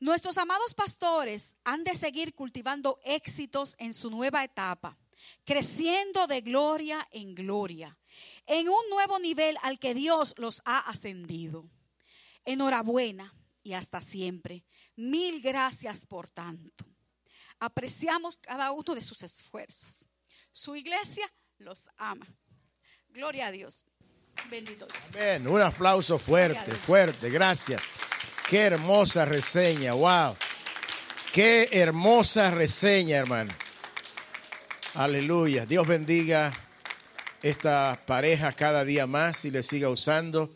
[0.00, 4.98] Nuestros amados pastores han de seguir cultivando éxitos en su nueva etapa,
[5.44, 7.96] creciendo de gloria en gloria,
[8.46, 11.70] en un nuevo nivel al que Dios los ha ascendido.
[12.44, 14.64] Enhorabuena y hasta siempre.
[14.96, 16.93] Mil gracias por tanto.
[17.60, 20.06] Apreciamos cada uno de sus esfuerzos.
[20.52, 22.26] Su iglesia los ama.
[23.08, 23.84] Gloria a Dios.
[24.50, 25.04] Bendito Dios.
[25.14, 25.46] Amén.
[25.46, 27.30] Un aplauso fuerte, fuerte.
[27.30, 27.82] Gracias.
[28.48, 29.94] Qué hermosa reseña.
[29.94, 30.36] Wow.
[31.32, 33.52] Qué hermosa reseña, hermano.
[34.94, 35.66] Aleluya.
[35.66, 36.52] Dios bendiga
[37.42, 40.54] esta pareja cada día más y le siga usando.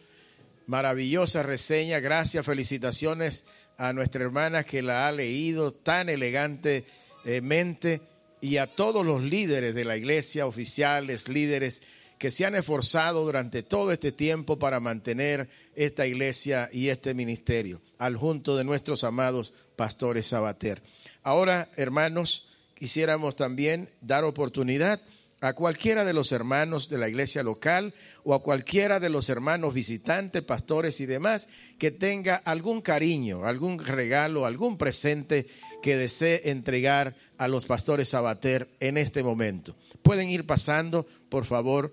[0.66, 1.99] Maravillosa reseña.
[2.01, 3.47] Gracias, felicitaciones
[3.79, 8.03] a nuestra hermana que la ha leído tan elegantemente
[8.41, 11.83] y a todos los líderes de la iglesia, oficiales, líderes
[12.19, 17.81] que se han esforzado durante todo este tiempo para mantener esta iglesia y este ministerio,
[17.99, 20.83] al junto de nuestros amados pastores Sabater.
[21.23, 25.01] Ahora, hermanos, quisiéramos también dar oportunidad
[25.40, 27.94] a cualquiera de los hermanos de la iglesia local
[28.24, 31.48] o a cualquiera de los hermanos visitantes, pastores y demás
[31.78, 35.47] que tenga algún cariño, algún regalo, algún presente
[35.82, 39.77] que desee entregar a los pastores Sabater en este momento.
[40.02, 41.93] Pueden ir pasando, por favor.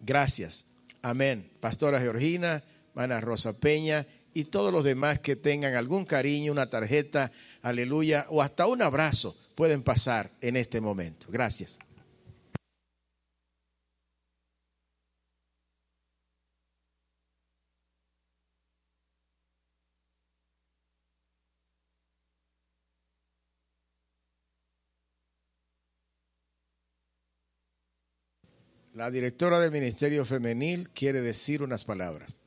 [0.00, 0.66] Gracias.
[1.02, 1.48] Amén.
[1.60, 7.30] Pastora Georgina, hermana Rosa Peña y todos los demás que tengan algún cariño, una tarjeta,
[7.62, 11.26] aleluya, o hasta un abrazo, pueden pasar en este momento.
[11.30, 11.78] Gracias.
[28.98, 32.40] La directora del Ministerio Femenil quiere decir unas palabras.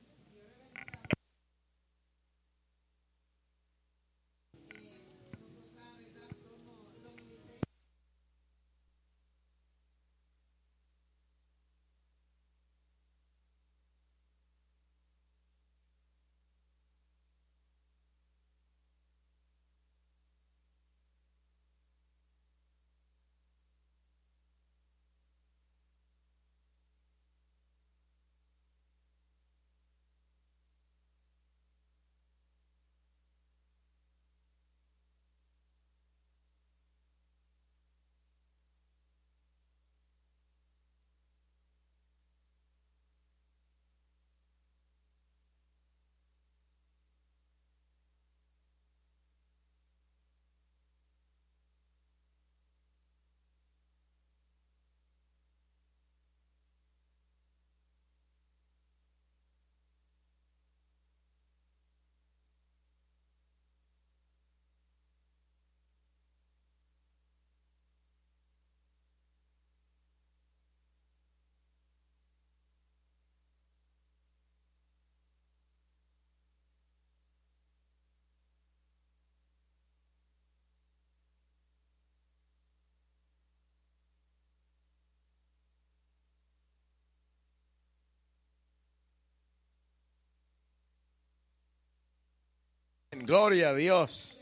[93.23, 94.39] Gloria a Dios.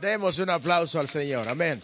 [0.00, 1.48] Demos un aplauso al Señor.
[1.48, 1.82] Amén.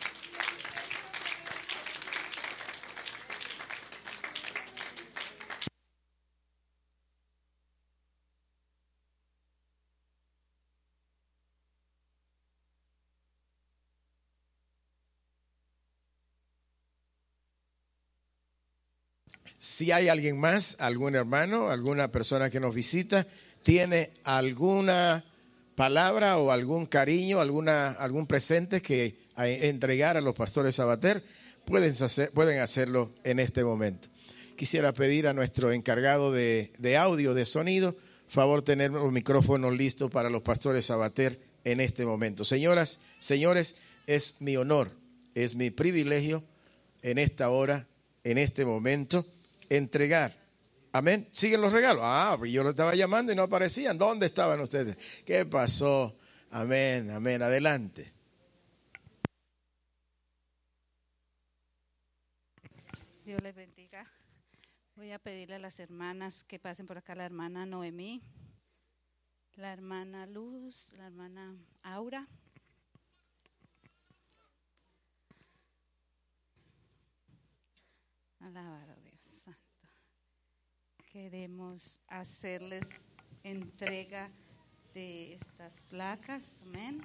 [19.59, 23.27] Si hay alguien más, algún hermano, alguna persona que nos visita,
[23.65, 25.25] tiene alguna
[25.77, 31.23] palabra o algún cariño, alguna, algún presente que entregar a los pastores Sabater,
[31.65, 31.95] pueden,
[32.35, 34.09] pueden hacerlo en este momento.
[34.57, 37.95] Quisiera pedir a nuestro encargado de, de audio, de sonido,
[38.27, 42.45] favor tener los micrófonos listos para los pastores Sabater en este momento.
[42.45, 43.77] Señoras, señores,
[44.07, 44.91] es mi honor,
[45.35, 46.43] es mi privilegio
[47.03, 47.87] en esta hora,
[48.25, 49.27] en este momento,
[49.69, 50.46] entregar.
[50.97, 51.29] Amén.
[51.33, 52.03] Siguen los regalos.
[52.05, 53.99] Ah, pues yo lo estaba llamando y no aparecían.
[53.99, 54.97] ¿Dónde estaban ustedes?
[55.25, 56.17] ¿Qué pasó?
[56.51, 57.43] Amén, amén.
[57.43, 58.15] Adelante.
[63.27, 64.11] Dios les bendiga.
[64.95, 68.23] Voy a pedirle a las hermanas que pasen por acá, la hermana Noemí,
[69.57, 72.27] la hermana Luz, la hermana Aura.
[78.41, 79.06] Alabado.
[81.17, 83.07] Queremos hacerles
[83.43, 84.31] entrega
[84.93, 86.61] de estas placas.
[86.67, 87.01] Amén.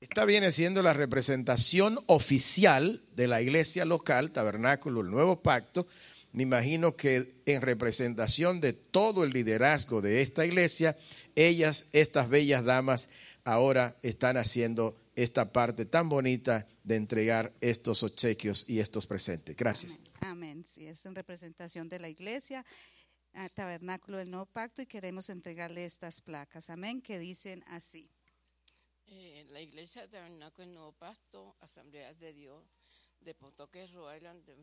[0.00, 5.86] Esta viene siendo la representación oficial de la iglesia local, Tabernáculo, el Nuevo Pacto.
[6.32, 10.96] Me imagino que en representación de todo el liderazgo de esta iglesia,
[11.34, 13.10] ellas, estas bellas damas,
[13.44, 19.56] ahora están haciendo esta parte tan bonita de entregar estos obsequios y estos presentes.
[19.56, 19.98] Gracias.
[20.20, 20.64] Amén.
[20.64, 22.64] Sí, es en representación de la iglesia,
[23.56, 26.70] tabernáculo del nuevo pacto, y queremos entregarle estas placas.
[26.70, 28.08] Amén, que dicen así.
[29.06, 32.62] Eh, la Iglesia Tabernáculo del Nuevo Pasto, Asambleas de Dios
[33.18, 34.54] de Potoque, Rhode Island, de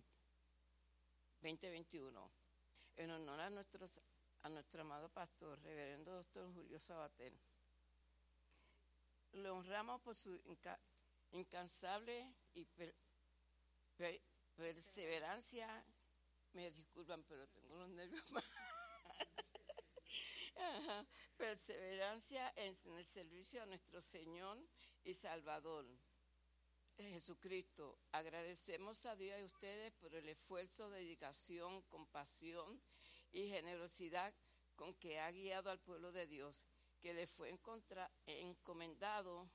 [1.42, 2.32] 2021.
[2.96, 4.00] En honor a, nuestros,
[4.44, 7.34] a nuestro amado pastor, reverendo doctor Julio Sabater.
[9.36, 10.80] Le honramos por su inca-
[11.32, 12.96] incansable y per-
[13.98, 14.22] per-
[14.56, 15.86] perseverancia.
[16.54, 18.44] Me disculpan, pero tengo los nervios más.
[21.38, 24.58] Perseverancia en el servicio a nuestro Señor
[25.04, 25.86] y Salvador.
[26.98, 32.82] Jesucristo, agradecemos a Dios y a ustedes por el esfuerzo, dedicación, compasión
[33.34, 34.34] y generosidad
[34.78, 36.66] con que ha guiado al pueblo de Dios,
[37.06, 39.48] que le fue encontra- encomendado.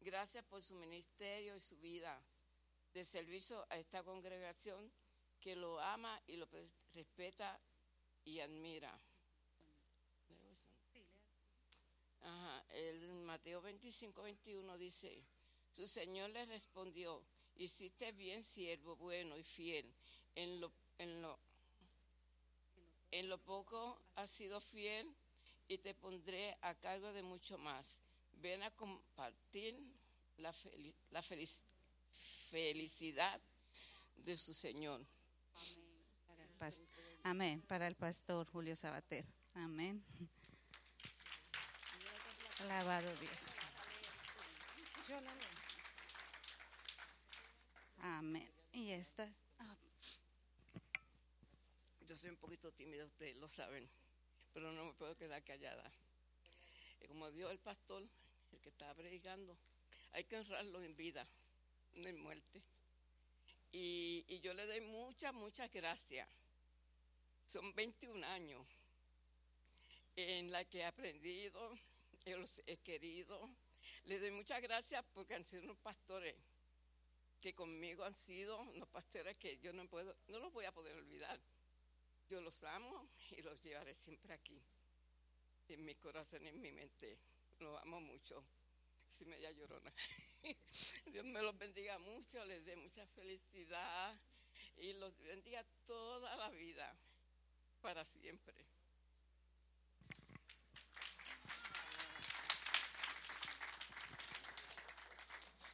[0.00, 2.22] Gracias por su ministerio y su vida
[2.94, 4.92] de servicio a esta congregación
[5.40, 6.46] que lo ama y lo
[6.94, 7.58] respeta
[8.24, 8.96] y admira.
[12.20, 15.24] Ajá, el Mateo 25, 21 dice,
[15.72, 17.24] su Señor le respondió,
[17.56, 19.92] hiciste bien, siervo bueno y fiel,
[20.36, 21.40] en lo, en lo,
[23.10, 25.12] en lo poco has sido fiel
[25.70, 28.00] y te pondré a cargo de mucho más.
[28.32, 29.78] Ven a compartir
[30.38, 31.62] la, feli- la felic-
[32.50, 33.40] felicidad
[34.16, 35.06] de su Señor.
[36.26, 36.82] Para el pas-
[37.22, 39.24] Amén, para el pastor Julio Sabater.
[39.54, 40.04] Amén.
[42.62, 43.54] Alabado Dios.
[48.02, 48.50] Amén.
[48.72, 49.76] Y estas, ah,
[52.06, 53.88] Yo soy un poquito tímida, ustedes lo saben,
[54.52, 55.90] pero no me puedo quedar callada.
[57.06, 58.06] Como dijo el pastor,
[58.52, 59.56] el que estaba predicando,
[60.12, 61.26] hay que honrarlo en vida,
[61.94, 62.62] no en muerte.
[63.72, 66.28] Y, y yo le doy muchas, muchas gracias.
[67.46, 68.64] Son 21 años
[70.14, 71.76] en la que he aprendido,
[72.24, 73.50] yo los he querido.
[74.04, 76.36] Le doy muchas gracias porque han sido unos pastores
[77.40, 80.96] que conmigo han sido unos pastores que yo no puedo, no los voy a poder
[80.96, 81.40] olvidar.
[82.30, 84.62] Yo los amo y los llevaré siempre aquí,
[85.68, 87.18] en mi corazón y en mi mente.
[87.58, 88.44] Los amo mucho.
[89.08, 89.92] Soy media llorona.
[91.06, 94.16] Dios me los bendiga mucho, les dé mucha felicidad
[94.76, 96.96] y los bendiga toda la vida,
[97.82, 98.54] para siempre.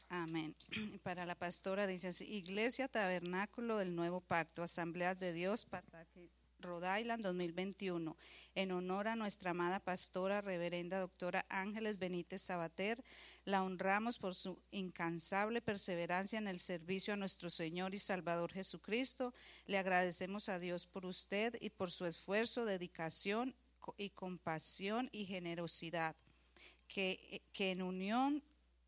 [0.09, 0.57] Amén.
[1.03, 6.31] Para la pastora dice así, Iglesia Tabernáculo del Nuevo Pacto, Asambleas de Dios, Pataque,
[6.61, 8.17] Rhode Island 2021,
[8.55, 13.03] en honor a nuestra amada pastora, reverenda doctora Ángeles Benítez Sabater,
[13.45, 19.35] la honramos por su incansable perseverancia en el servicio a nuestro Señor y Salvador Jesucristo.
[19.67, 23.55] Le agradecemos a Dios por usted y por su esfuerzo, dedicación
[23.97, 26.17] y compasión y generosidad
[26.89, 28.43] que, que en unión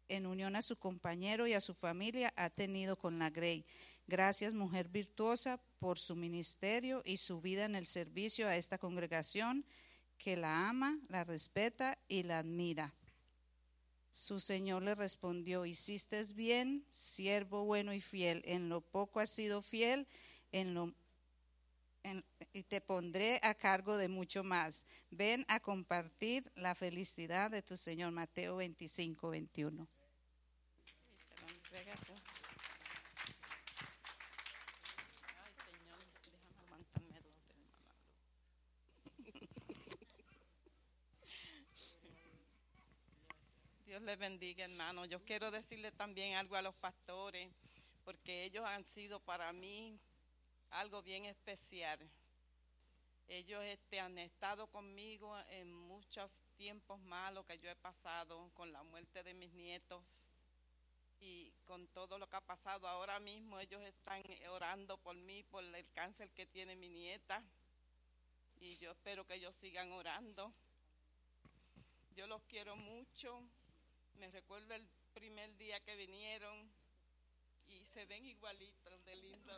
[0.09, 3.65] en unión a su compañero y a su familia ha tenido con la Grey.
[4.07, 9.65] Gracias, mujer virtuosa, por su ministerio y su vida en el servicio a esta congregación
[10.19, 12.95] que la ama, la respeta y la admira.
[14.11, 19.63] Su Señor le respondió, hiciste bien, siervo bueno y fiel, en lo poco has sido
[19.63, 20.07] fiel,
[20.51, 20.95] en lo
[22.53, 24.87] y te pondré a cargo de mucho más.
[25.11, 28.13] Ven a compartir la felicidad de tu Señor.
[28.13, 29.89] Mateo 25, 21.
[43.87, 45.05] Dios les bendiga, hermano.
[45.05, 47.47] Yo quiero decirle también algo a los pastores,
[48.07, 50.01] porque ellos han sido para mí
[50.71, 51.99] algo bien especial.
[53.27, 58.83] Ellos este, han estado conmigo en muchos tiempos malos que yo he pasado, con la
[58.83, 60.31] muerte de mis nietos
[61.21, 62.89] y con todo lo que ha pasado.
[62.89, 67.45] Ahora mismo ellos están orando por mí, por el cáncer que tiene mi nieta.
[68.59, 70.51] Y yo espero que ellos sigan orando.
[72.17, 73.47] Yo los quiero mucho.
[74.19, 74.85] Me recuerdo el
[75.15, 76.69] primer día que vinieron
[77.69, 79.53] y se ven igualitos de lindo.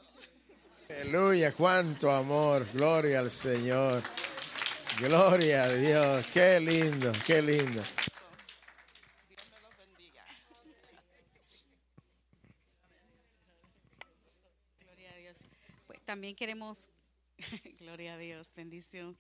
[0.91, 4.03] Aleluya, cuánto amor, gloria al Señor.
[4.99, 7.81] Gloria a Dios, qué lindo, qué lindo.
[9.29, 10.25] Dios me los bendiga.
[14.85, 15.39] Gloria a Dios.
[15.87, 16.91] Pues también queremos,
[17.81, 19.17] gloria a Dios, bendición,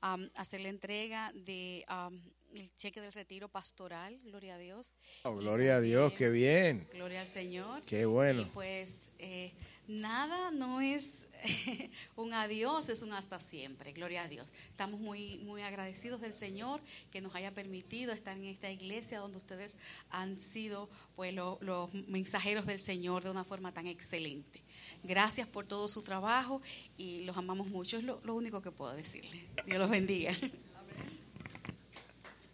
[0.00, 2.20] am, hacer la entrega de am,
[2.54, 4.94] el cheque del retiro pastoral, gloria a Dios.
[5.22, 6.88] Oh, gloria a Dios, qué bien.
[6.92, 7.82] Gloria al Señor.
[7.82, 8.42] Qué bueno.
[8.42, 9.52] Y pues eh,
[9.90, 11.22] nada no es
[12.16, 13.92] un adiós, es un hasta siempre.
[13.92, 14.48] Gloria a Dios.
[14.70, 16.80] Estamos muy, muy agradecidos del Señor
[17.12, 19.76] que nos haya permitido estar en esta iglesia donde ustedes
[20.10, 24.62] han sido pues lo- los mensajeros del Señor de una forma tan excelente.
[25.02, 26.60] Gracias por todo su trabajo
[26.98, 27.96] y los amamos mucho.
[27.96, 29.44] Es lo, lo único que puedo decirle.
[29.66, 30.36] Dios los bendiga.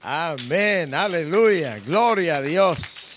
[0.00, 3.16] Amén, aleluya, gloria a Dios.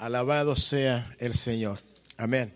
[0.00, 1.78] Alabado sea el Señor.
[2.16, 2.54] Amén.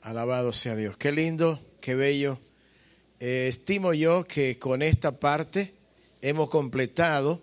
[0.00, 0.96] Alabado sea Dios.
[0.96, 2.38] Qué lindo, qué bello.
[3.20, 5.74] Eh, estimo yo que con esta parte
[6.22, 7.42] hemos completado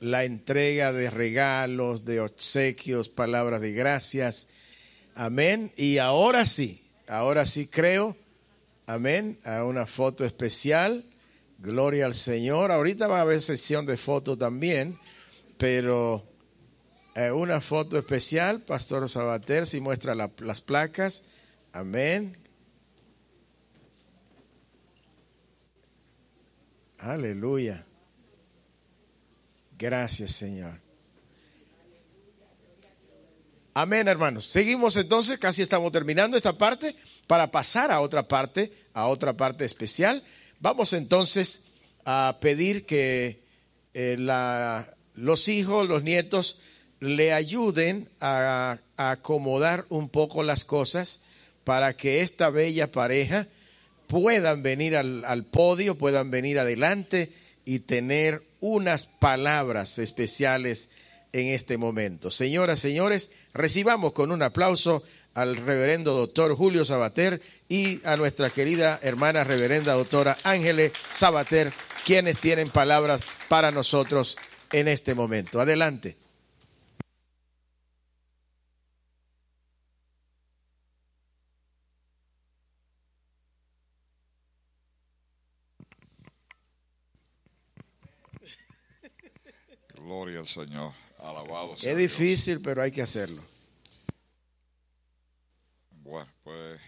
[0.00, 4.48] la entrega de regalos, de obsequios, palabras de gracias.
[5.14, 5.72] Amén.
[5.76, 8.16] Y ahora sí, ahora sí creo.
[8.86, 9.38] Amén.
[9.44, 11.04] A una foto especial.
[11.60, 12.72] Gloria al Señor.
[12.72, 14.98] Ahorita va a haber sesión de fotos también,
[15.56, 16.29] pero
[17.26, 18.60] eh, una foto especial.
[18.62, 21.24] Pastor Sabater, si muestra la- las placas.
[21.72, 22.36] Amén.
[26.98, 27.84] Aleluya.
[29.78, 30.78] Gracias, Señor.
[33.72, 34.44] Amén, hermanos.
[34.44, 36.94] Seguimos entonces, casi estamos terminando esta parte
[37.26, 40.22] para pasar a otra parte, a otra parte especial.
[40.58, 41.66] Vamos entonces
[42.04, 43.42] a pedir que
[43.94, 46.60] eh, la- los hijos, los nietos,
[47.00, 51.22] le ayuden a, acomodar un poco las cosas
[51.64, 53.46] para que esta bella pareja
[54.06, 57.32] puedan venir al, al podio, puedan venir adelante
[57.64, 60.90] y tener unas palabras especiales
[61.32, 62.30] en este momento.
[62.30, 65.02] Señoras, señores, recibamos con un aplauso
[65.34, 71.72] al reverendo doctor Julio Sabater y a nuestra querida hermana reverenda doctora Ángeles Sabater,
[72.04, 74.36] quienes tienen palabras para nosotros
[74.72, 75.60] en este momento.
[75.60, 76.16] Adelante.
[90.10, 90.92] Gloria al Señor.
[91.20, 92.10] Alabado sea Es Dios.
[92.10, 93.44] difícil, pero hay que hacerlo.
[96.02, 96.80] Bueno, pues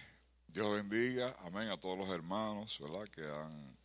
[0.49, 3.05] Dios bendiga, amén, a todos los hermanos, ¿verdad?
[3.11, 3.79] Que han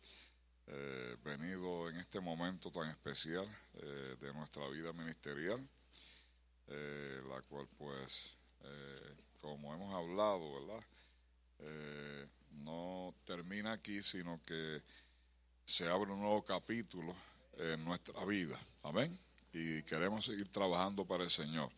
[0.66, 5.64] eh, venido en este momento tan especial eh, de nuestra vida ministerial,
[6.66, 8.36] eh, la cual pues,
[9.40, 10.84] como hemos hablado, ¿verdad?
[11.60, 12.26] Eh,
[12.64, 14.82] no termina aquí, sino que
[15.64, 17.14] se abre un nuevo capítulo
[17.56, 19.16] en nuestra vida, amén.
[19.52, 21.70] Y queremos seguir trabajando para el Señor.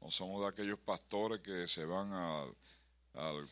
[0.00, 3.48] No somos de aquellos pastores que se van al,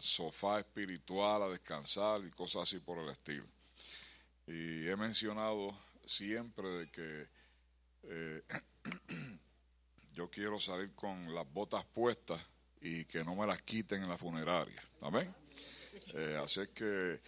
[0.00, 3.46] sofá espiritual a descansar y cosas así por el estilo.
[4.46, 5.72] Y he mencionado
[6.04, 7.28] siempre de que
[8.04, 8.42] eh,
[10.12, 12.40] yo quiero salir con las botas puestas
[12.80, 14.82] y que no me las quiten en la funeraria.
[15.02, 15.32] Amén.
[16.14, 17.20] Eh, así que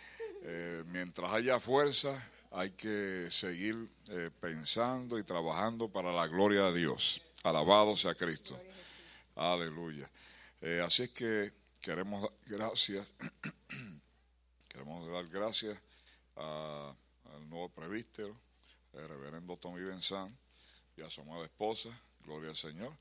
[0.42, 2.14] eh, mientras haya fuerza,
[2.52, 7.22] hay que seguir eh, pensando y trabajando para la gloria de Dios.
[7.42, 8.58] Alabado sea Cristo.
[9.34, 10.10] Aleluya.
[10.60, 13.06] Eh, así es que queremos dar gracias,
[14.68, 15.76] queremos dar gracias
[16.36, 18.36] al nuevo prevístero,
[18.92, 20.36] el reverendo Tommy Benzán,
[20.96, 21.88] y a su amada esposa.
[22.20, 22.92] Gloria al Señor.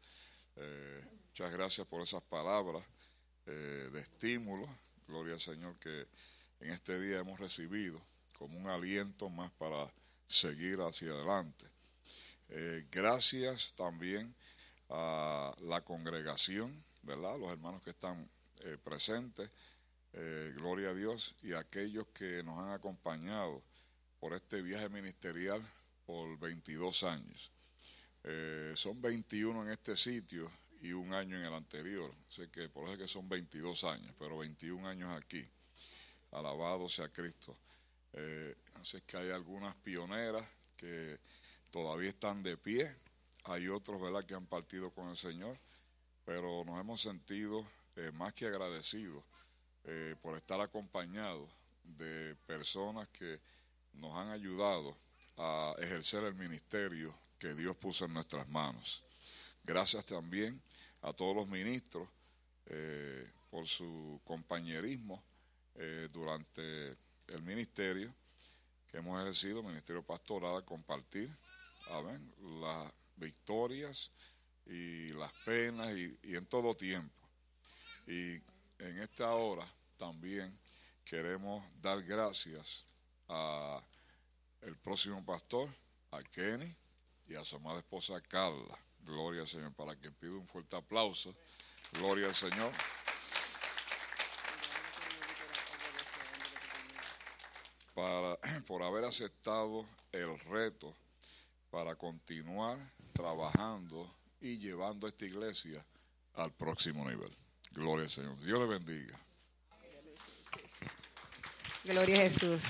[0.55, 2.83] Eh, muchas gracias por esas palabras
[3.45, 4.67] eh, de estímulo.
[5.07, 6.07] Gloria al Señor que
[6.59, 8.01] en este día hemos recibido
[8.41, 9.87] como un aliento más para
[10.25, 11.67] seguir hacia adelante.
[12.49, 14.33] Eh, gracias también
[14.89, 17.37] a la congregación, ¿verdad?
[17.37, 18.27] Los hermanos que están
[18.63, 19.47] eh, presentes,
[20.13, 23.61] eh, gloria a Dios, y a aquellos que nos han acompañado
[24.19, 25.61] por este viaje ministerial
[26.07, 27.51] por 22 años.
[28.23, 30.49] Eh, son 21 en este sitio
[30.81, 34.15] y un año en el anterior, sé que por eso es que son 22 años,
[34.17, 35.47] pero 21 años aquí.
[36.31, 37.55] Alabado sea Cristo.
[38.13, 41.19] Eh, así que hay algunas pioneras que
[41.69, 42.95] todavía están de pie,
[43.43, 45.57] hay otros, ¿verdad?, que han partido con el Señor,
[46.25, 47.65] pero nos hemos sentido
[47.95, 49.23] eh, más que agradecidos
[49.83, 51.49] eh, por estar acompañados
[51.83, 53.39] de personas que
[53.93, 54.95] nos han ayudado
[55.37, 59.03] a ejercer el ministerio que Dios puso en nuestras manos.
[59.63, 60.61] Gracias también
[61.01, 62.07] a todos los ministros
[62.67, 65.23] eh, por su compañerismo
[65.75, 66.95] eh, durante
[67.31, 68.13] el ministerio
[68.89, 71.33] que hemos ejercido, ministerio pastoral, compartir,
[71.89, 74.11] amén, las victorias
[74.65, 77.21] y las penas y, y en todo tiempo.
[78.07, 78.33] Y
[78.79, 79.65] en esta hora
[79.97, 80.57] también
[81.05, 82.85] queremos dar gracias
[83.27, 83.81] a
[84.61, 85.69] el próximo pastor,
[86.11, 86.75] a Kenny
[87.27, 88.77] y a su amada esposa Carla.
[88.99, 91.35] Gloria al Señor, para quien pido un fuerte aplauso.
[91.93, 92.71] Gloria al Señor.
[97.93, 98.37] Para,
[98.67, 100.95] por haber aceptado el reto
[101.69, 102.77] para continuar
[103.13, 104.09] trabajando
[104.39, 105.85] y llevando esta iglesia
[106.33, 107.31] al próximo nivel.
[107.71, 108.37] Gloria al Señor.
[108.39, 109.19] Dios le bendiga.
[111.83, 112.61] Gloria a Jesús.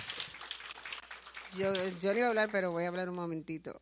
[1.58, 3.80] Yo, yo no iba a hablar, pero voy a hablar un momentito.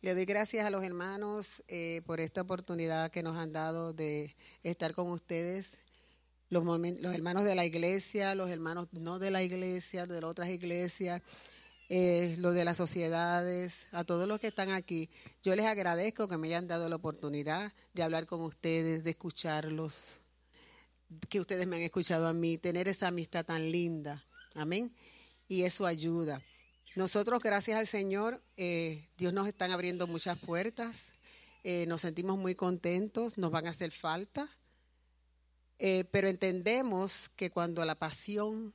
[0.00, 4.34] Le doy gracias a los hermanos eh, por esta oportunidad que nos han dado de
[4.62, 5.76] estar con ustedes.
[6.50, 10.48] Los, los hermanos de la iglesia, los hermanos no de la iglesia, de las otras
[10.48, 11.22] iglesias,
[11.88, 15.10] eh, los de las sociedades, a todos los que están aquí.
[15.42, 20.20] Yo les agradezco que me hayan dado la oportunidad de hablar con ustedes, de escucharlos,
[21.28, 24.24] que ustedes me han escuchado a mí, tener esa amistad tan linda.
[24.54, 24.94] Amén.
[25.48, 26.42] Y eso ayuda.
[26.96, 31.12] Nosotros, gracias al Señor, eh, Dios nos están abriendo muchas puertas.
[31.62, 34.48] Eh, nos sentimos muy contentos, nos van a hacer falta.
[35.82, 38.74] Eh, pero entendemos que cuando la pasión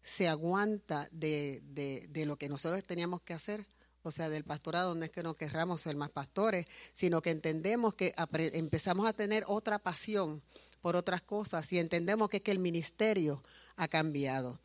[0.00, 3.66] se aguanta de, de- lo que nosotros teníamos que hacer,
[4.02, 7.94] o sea, del pastorado, no es que no querramos ser más pastores, sino que entendemos
[7.94, 8.14] que
[8.52, 10.40] empezamos a tener otra pasión
[10.80, 13.42] por otras cosas y entendemos que es que el ministerio
[13.74, 14.60] ha cambiado.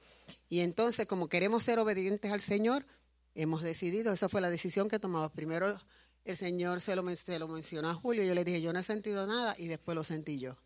[0.49, 2.85] Y entonces, como queremos ser obedientes al Señor,
[3.33, 5.31] hemos decidido, esa fue la decisión que tomamos.
[5.31, 5.79] Primero
[6.25, 8.83] el Señor se lo, se lo mencionó a Julio, yo le dije, yo no he
[8.83, 10.57] sentido nada, y después lo sentí yo.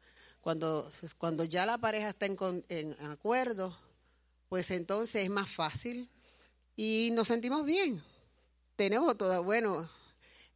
[0.44, 3.74] Cuando, cuando ya la pareja está en, con- en acuerdo,
[4.50, 6.10] pues entonces es más fácil
[6.76, 8.04] y nos sentimos bien.
[8.76, 9.90] Tenemos todo, bueno,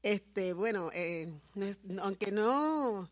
[0.04, 1.32] este, bueno, eh,
[2.02, 3.10] aunque no,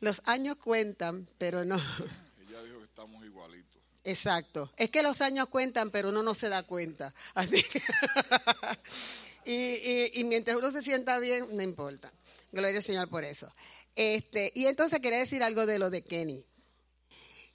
[0.00, 1.76] los años cuentan, pero no.
[1.76, 3.80] Ella dijo que estamos igualitos.
[4.02, 4.72] Exacto.
[4.76, 7.14] Es que los años cuentan, pero uno no se da cuenta.
[7.34, 7.80] Así que
[9.44, 12.12] y, y- y mientras uno se sienta bien, no importa.
[12.52, 13.52] Gloria al Señor por eso.
[13.96, 16.44] Este, y entonces quería decir algo de lo de Kenny.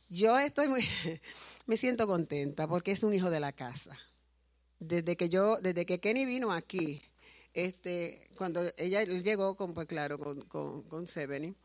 [0.09, 0.83] Yo estoy muy,
[1.67, 3.97] me siento contenta porque es un hijo de la casa.
[4.79, 6.99] Desde que yo, desde que Kenny vino aquí,
[7.53, 11.55] este, cuando ella llegó con, pues claro, con, con, con Sebeni,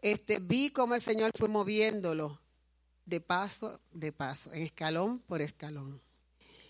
[0.00, 2.40] este, vi cómo el Señor fue moviéndolo
[3.04, 6.00] de paso de paso, en escalón por escalón.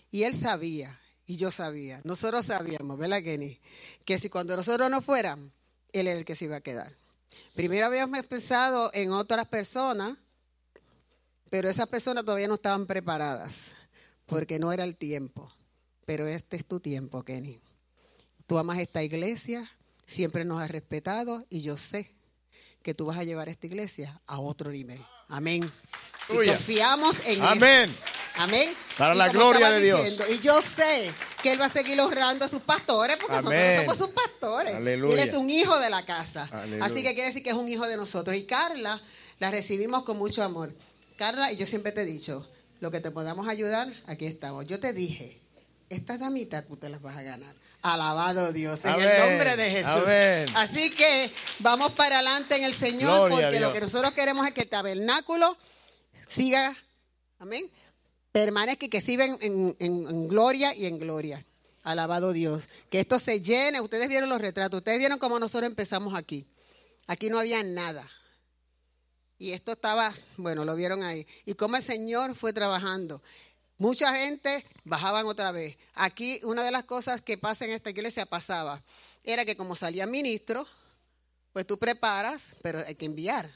[0.09, 3.59] Y él sabía, y yo sabía, nosotros sabíamos, ¿verdad, Kenny?
[4.05, 5.51] Que si cuando nosotros no fuéramos,
[5.93, 6.93] él era el que se iba a quedar.
[7.55, 10.17] Primero habíamos pensado en otras personas,
[11.49, 13.71] pero esas personas todavía no estaban preparadas,
[14.25, 15.51] porque no era el tiempo.
[16.05, 17.59] Pero este es tu tiempo, Kenny.
[18.47, 19.69] Tú amas esta iglesia,
[20.05, 22.13] siempre nos has respetado, y yo sé
[22.81, 25.03] que tú vas a llevar esta iglesia a otro nivel.
[25.27, 25.69] Amén.
[26.29, 27.89] Y confiamos en Amén.
[27.91, 28.03] eso.
[28.35, 28.73] Amén.
[28.97, 30.01] Para Y la gloria de Dios.
[30.01, 31.11] diciendo, y yo sé
[31.41, 33.51] que él va a seguir honrando a sus pastores porque Amén.
[33.51, 34.75] nosotros somos sus pastores.
[34.75, 35.15] Aleluya.
[35.15, 36.49] Y él es un hijo de la casa.
[36.51, 36.85] Aleluya.
[36.85, 38.35] Así que quiere decir que es un hijo de nosotros.
[38.35, 39.01] Y Carla
[39.39, 40.73] la recibimos con mucho amor.
[41.17, 42.47] Carla, y yo siempre te he dicho,
[42.79, 44.65] lo que te podamos ayudar, aquí estamos.
[44.65, 45.41] Yo te dije,
[45.89, 47.55] estas damitas tú te las vas a ganar.
[47.81, 49.09] Alabado Dios, en Amén.
[49.09, 50.03] el nombre de Jesús.
[50.03, 50.45] Amén.
[50.55, 54.53] Así que vamos para adelante en el Señor, Gloria porque lo que nosotros queremos es
[54.53, 55.57] que el tabernáculo
[56.27, 56.75] siga,
[57.39, 57.69] amén,
[58.31, 61.45] permanezca que siga en, en- en- en gloria y en gloria.
[61.83, 62.69] Alabado Dios.
[62.89, 63.81] Que esto se llene.
[63.81, 64.79] Ustedes vieron los retratos.
[64.79, 66.45] Ustedes vieron cómo nosotros empezamos aquí.
[67.07, 68.07] Aquí no había nada.
[69.37, 71.25] Y esto estaba, bueno, lo vieron ahí.
[71.45, 73.21] Y cómo el Señor fue trabajando.
[73.77, 75.77] Mucha gente bajaban otra vez.
[75.93, 78.83] Aquí una de las cosas que pasa en esta iglesia pasaba
[79.23, 80.67] era que como salía ministro,
[81.53, 83.49] pues tú preparas, pero hay que enviar.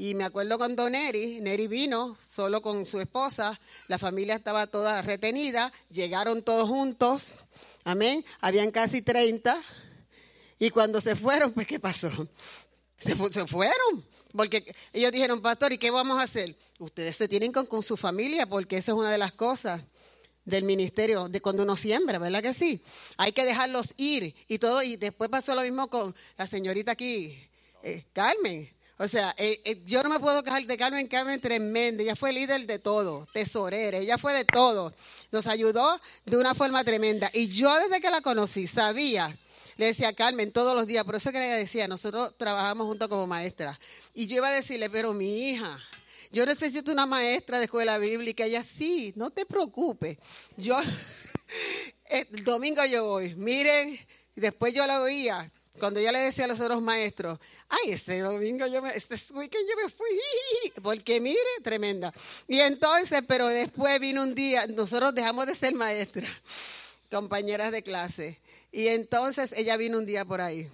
[0.00, 3.58] Y me acuerdo cuando Neri, Neri vino solo con su esposa,
[3.88, 7.34] la familia estaba toda retenida, llegaron todos juntos,
[7.82, 9.60] amén, habían casi 30,
[10.60, 12.10] y cuando se fueron, pues ¿qué pasó?
[12.96, 16.54] Se, fu- se fueron, porque ellos dijeron, pastor, ¿y qué vamos a hacer?
[16.78, 19.80] Ustedes se tienen con, con su familia, porque esa es una de las cosas
[20.44, 22.80] del ministerio de cuando uno siembra, ¿verdad que sí?
[23.16, 27.36] Hay que dejarlos ir y todo, y después pasó lo mismo con la señorita aquí,
[27.82, 28.70] eh, Carmen.
[29.00, 32.32] O sea, eh, eh, yo no me puedo quejar de Carmen, Carmen tremenda, ella fue
[32.32, 34.92] líder de todo, tesorera, ella fue de todo,
[35.30, 37.30] nos ayudó de una forma tremenda.
[37.32, 39.36] Y yo desde que la conocí sabía,
[39.76, 43.06] le decía a Carmen todos los días, por eso que le decía, nosotros trabajamos juntos
[43.06, 43.78] como maestras.
[44.14, 45.80] Y yo iba a decirle, pero mi hija,
[46.32, 48.44] yo necesito una maestra de escuela bíblica.
[48.44, 50.18] Ella, sí, no te preocupes.
[50.56, 50.78] Yo,
[52.06, 53.34] el domingo yo voy.
[53.36, 53.98] Miren,
[54.34, 55.50] después yo la oía.
[55.78, 57.38] Cuando yo le decía a los otros maestros,
[57.68, 60.08] ay, ese domingo yo me, este weekend yo me fui,
[60.82, 62.12] porque mire, tremenda.
[62.46, 66.30] Y entonces, pero después vino un día, nosotros dejamos de ser maestras,
[67.10, 68.38] compañeras de clase.
[68.72, 70.68] Y entonces ella vino un día por ahí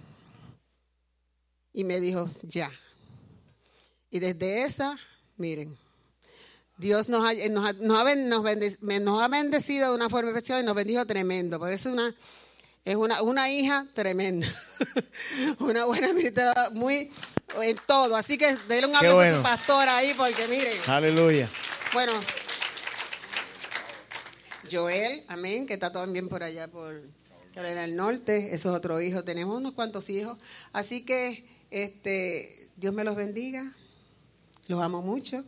[1.73, 2.71] y me dijo, ya.
[4.11, 4.97] Y desde esa,
[5.37, 5.77] miren,
[6.77, 9.95] Dios nos ha, nos ha, nos ha ben- nos bendic- me- nos ha bendecido de
[9.95, 11.57] una forma especial y nos bendijo tremendo.
[11.59, 12.13] Porque es una,
[12.85, 14.47] es una, una hija tremenda.
[15.59, 17.11] una buena militar, muy
[17.61, 18.15] en todo.
[18.15, 19.37] Así que denle un abrazo a bueno.
[19.37, 20.77] su pastor ahí porque miren.
[20.87, 21.49] Aleluya.
[21.93, 22.13] Bueno,
[24.71, 27.01] Joel, amén, que está también por allá por
[27.53, 30.37] Carolina del Norte, eso es otro hijo, tenemos unos cuantos hijos,
[30.73, 33.71] así que este Dios me los bendiga,
[34.67, 35.45] los amo mucho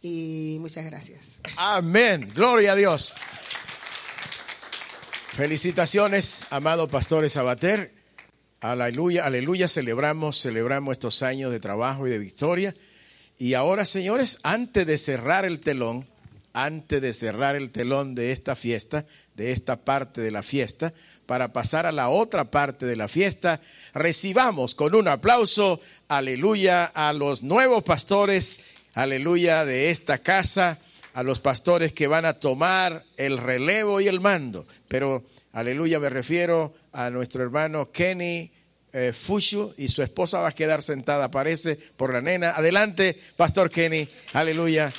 [0.00, 1.36] y muchas gracias.
[1.56, 2.30] Amén.
[2.34, 3.12] Gloria a Dios.
[5.34, 7.90] Felicitaciones, amado pastor Sabater.
[8.60, 9.66] Aleluya, aleluya.
[9.66, 12.74] Celebramos, celebramos estos años de trabajo y de victoria.
[13.38, 16.06] Y ahora, señores, antes de cerrar el telón,
[16.52, 20.92] antes de cerrar el telón de esta fiesta, de esta parte de la fiesta,
[21.24, 23.62] para pasar a la otra parte de la fiesta,
[23.94, 28.60] recibamos con un aplauso, aleluya, a los nuevos pastores,
[28.92, 30.78] aleluya, de esta casa,
[31.14, 34.66] a los pastores que van a tomar el relevo y el mando.
[34.88, 38.50] Pero, aleluya, me refiero a nuestro hermano Kenny
[38.92, 42.50] eh, Fushu y su esposa va a quedar sentada, parece, por la nena.
[42.50, 44.92] Adelante, Pastor Kenny, aleluya.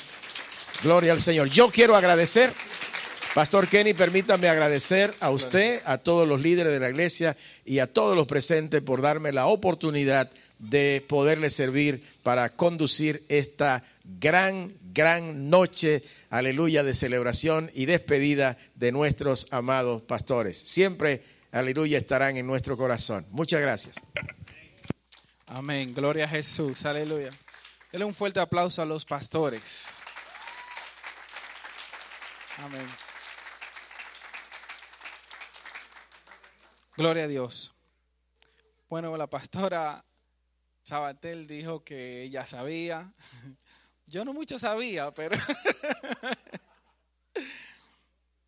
[0.82, 1.48] Gloria al Señor.
[1.48, 2.52] Yo quiero agradecer,
[3.34, 7.86] Pastor Kenny, permítame agradecer a usted, a todos los líderes de la iglesia y a
[7.86, 13.84] todos los presentes por darme la oportunidad de poderle servir para conducir esta
[14.20, 20.56] gran, gran noche, aleluya, de celebración y despedida de nuestros amados pastores.
[20.56, 23.26] Siempre, aleluya, estarán en nuestro corazón.
[23.32, 23.96] Muchas gracias.
[25.46, 25.92] Amén.
[25.92, 26.86] Gloria a Jesús.
[26.86, 27.30] Aleluya.
[27.90, 29.86] Denle un fuerte aplauso a los pastores.
[32.58, 32.86] Amén.
[36.96, 37.72] Gloria a Dios.
[38.88, 40.04] Bueno, la pastora
[40.84, 43.12] Sabatel dijo que ella sabía.
[44.06, 45.36] Yo no mucho sabía, pero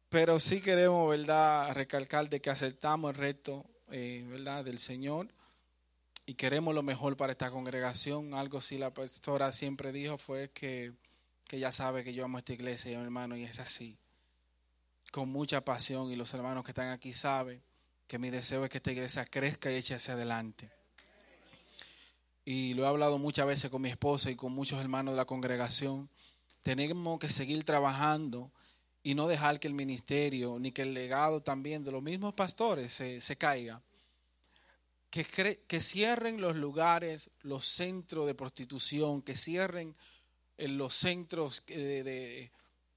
[0.08, 5.28] pero sí queremos, ¿verdad?, recalcar de que aceptamos el reto, eh, ¿verdad?, del Señor
[6.26, 8.34] y queremos lo mejor para esta congregación.
[8.34, 10.92] Algo sí la pastora siempre dijo fue que,
[11.46, 13.96] que ella sabe que yo amo esta iglesia y a mi hermano y es así.
[15.12, 17.62] Con mucha pasión y los hermanos que están aquí saben
[18.08, 20.70] que mi deseo es que esta iglesia crezca y eche hacia adelante.
[22.46, 25.24] Y lo he hablado muchas veces con mi esposa y con muchos hermanos de la
[25.26, 26.08] congregación.
[26.62, 28.50] Tenemos que seguir trabajando
[29.02, 32.92] y no dejar que el ministerio ni que el legado también de los mismos pastores
[32.94, 33.82] se, se caiga
[35.10, 35.24] que,
[35.66, 39.96] que cierren los lugares, los centros de prostitución, que cierren
[40.58, 42.50] eh, los centros de-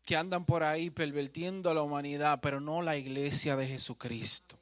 [0.05, 4.58] que andan por ahí pervertiendo a la humanidad, pero no la iglesia de Jesucristo.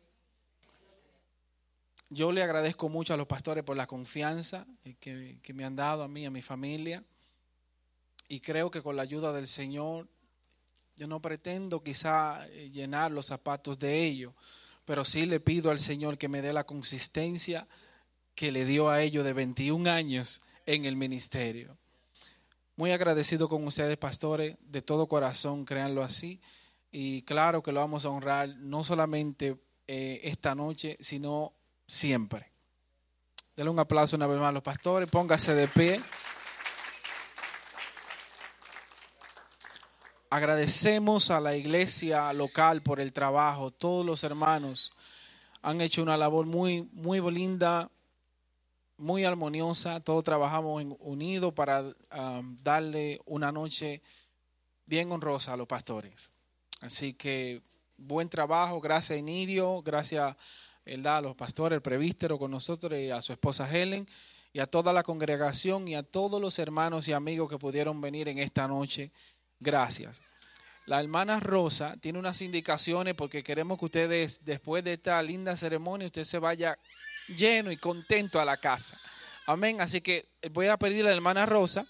[2.10, 4.66] Yo le agradezco mucho a los pastores por la confianza
[5.00, 7.04] que, que me han dado a mí, a mi familia,
[8.30, 10.08] y creo que con la ayuda del Señor,
[10.98, 14.34] yo no pretendo quizá eh, llenar los zapatos de ellos,
[14.86, 17.68] pero sí le pido al Señor que me dé la consistencia
[18.36, 21.78] que le dio a ellos de 21 años en el ministerio.
[22.76, 26.40] Muy agradecido con ustedes, pastores, de todo corazón, créanlo así.
[26.92, 29.58] Y claro que lo vamos a honrar no solamente
[29.88, 31.54] eh, esta noche, sino
[31.88, 32.52] siempre.
[33.56, 36.02] Denle un aplauso una vez más a los pastores, póngase de pie.
[40.30, 43.72] Agradecemos a la iglesia local por el trabajo.
[43.72, 44.92] Todos los hermanos
[45.62, 47.90] han hecho una labor muy, muy linda,
[48.98, 50.02] muy armoniosa.
[50.02, 54.02] Todos trabajamos unidos para um, darle una noche
[54.86, 56.30] bien honrosa a los pastores.
[56.82, 57.62] Así que
[57.96, 58.82] buen trabajo.
[58.82, 59.82] Gracias, Inirio.
[59.82, 60.36] Gracias
[60.88, 61.18] ¿verdad?
[61.18, 64.08] a los pastores, el prevístero con nosotros y a su esposa Helen
[64.54, 68.28] y a toda la congregación y a todos los hermanos y amigos que pudieron venir
[68.30, 69.12] en esta noche.
[69.60, 70.20] Gracias.
[70.86, 76.08] La hermana Rosa tiene unas indicaciones porque queremos que ustedes, después de esta linda ceremonia,
[76.08, 76.80] usted se vaya
[77.28, 78.98] lleno y contento a la casa.
[79.46, 79.82] Amén.
[79.82, 81.86] Así que voy a pedirle a la hermana Rosa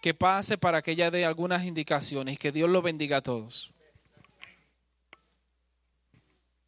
[0.00, 3.70] que pase para que ella dé algunas indicaciones y que Dios lo bendiga a todos.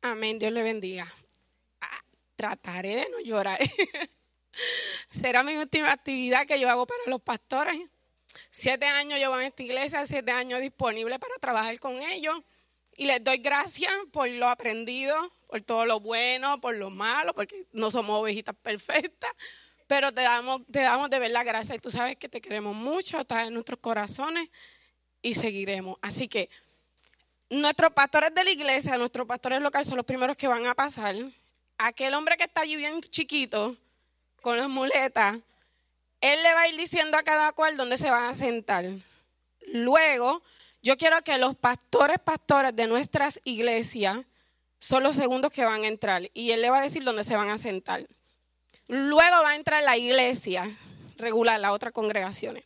[0.02, 1.06] Amén, Dios le bendiga.
[2.40, 3.58] Trataré de no llorar.
[5.10, 7.78] Será mi última actividad que yo hago para los pastores.
[8.50, 12.34] Siete años llevo en esta iglesia, siete años disponible para trabajar con ellos.
[12.96, 15.14] Y les doy gracias por lo aprendido,
[15.48, 19.30] por todo lo bueno, por lo malo, porque no somos ovejitas perfectas.
[19.86, 21.76] Pero te damos, te damos de verdad gracias.
[21.76, 24.48] Y tú sabes que te queremos mucho, estás en nuestros corazones
[25.20, 25.98] y seguiremos.
[26.00, 26.48] Así que
[27.50, 31.16] nuestros pastores de la iglesia, nuestros pastores locales son los primeros que van a pasar.
[31.82, 33.74] Aquel hombre que está allí bien chiquito,
[34.42, 35.38] con las muletas,
[36.20, 38.84] él le va a ir diciendo a cada cual dónde se van a sentar.
[39.72, 40.42] Luego,
[40.82, 44.18] yo quiero que los pastores, pastores de nuestras iglesias
[44.78, 46.30] son los segundos que van a entrar.
[46.34, 48.06] Y él le va a decir dónde se van a sentar.
[48.88, 50.68] Luego va a entrar la iglesia
[51.16, 52.64] regular, las otras congregaciones.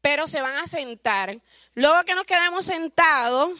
[0.00, 1.40] Pero se van a sentar.
[1.74, 3.52] Luego que nos quedemos sentados,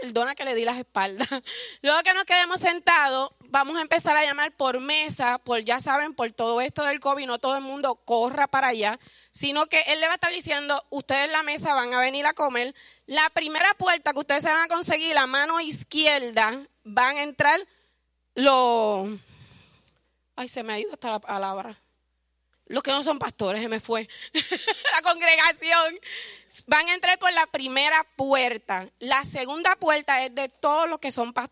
[0.00, 1.28] perdona que le di las espaldas.
[1.82, 6.14] Luego que nos quedemos sentados, vamos a empezar a llamar por mesa, por ya saben,
[6.14, 8.98] por todo esto del COVID, no todo el mundo corra para allá,
[9.30, 12.32] sino que él le va a estar diciendo, ustedes la mesa van a venir a
[12.32, 12.74] comer.
[13.04, 17.60] La primera puerta que ustedes se van a conseguir, la mano izquierda, van a entrar
[18.34, 19.20] los...
[20.34, 21.78] Ay, se me ha ido hasta la palabra.
[22.72, 24.08] Los que no son pastores, se me fue.
[24.94, 25.94] la congregación.
[26.66, 28.88] Van a entrar por la primera puerta.
[28.98, 31.50] La segunda puerta es de todos los que son pastores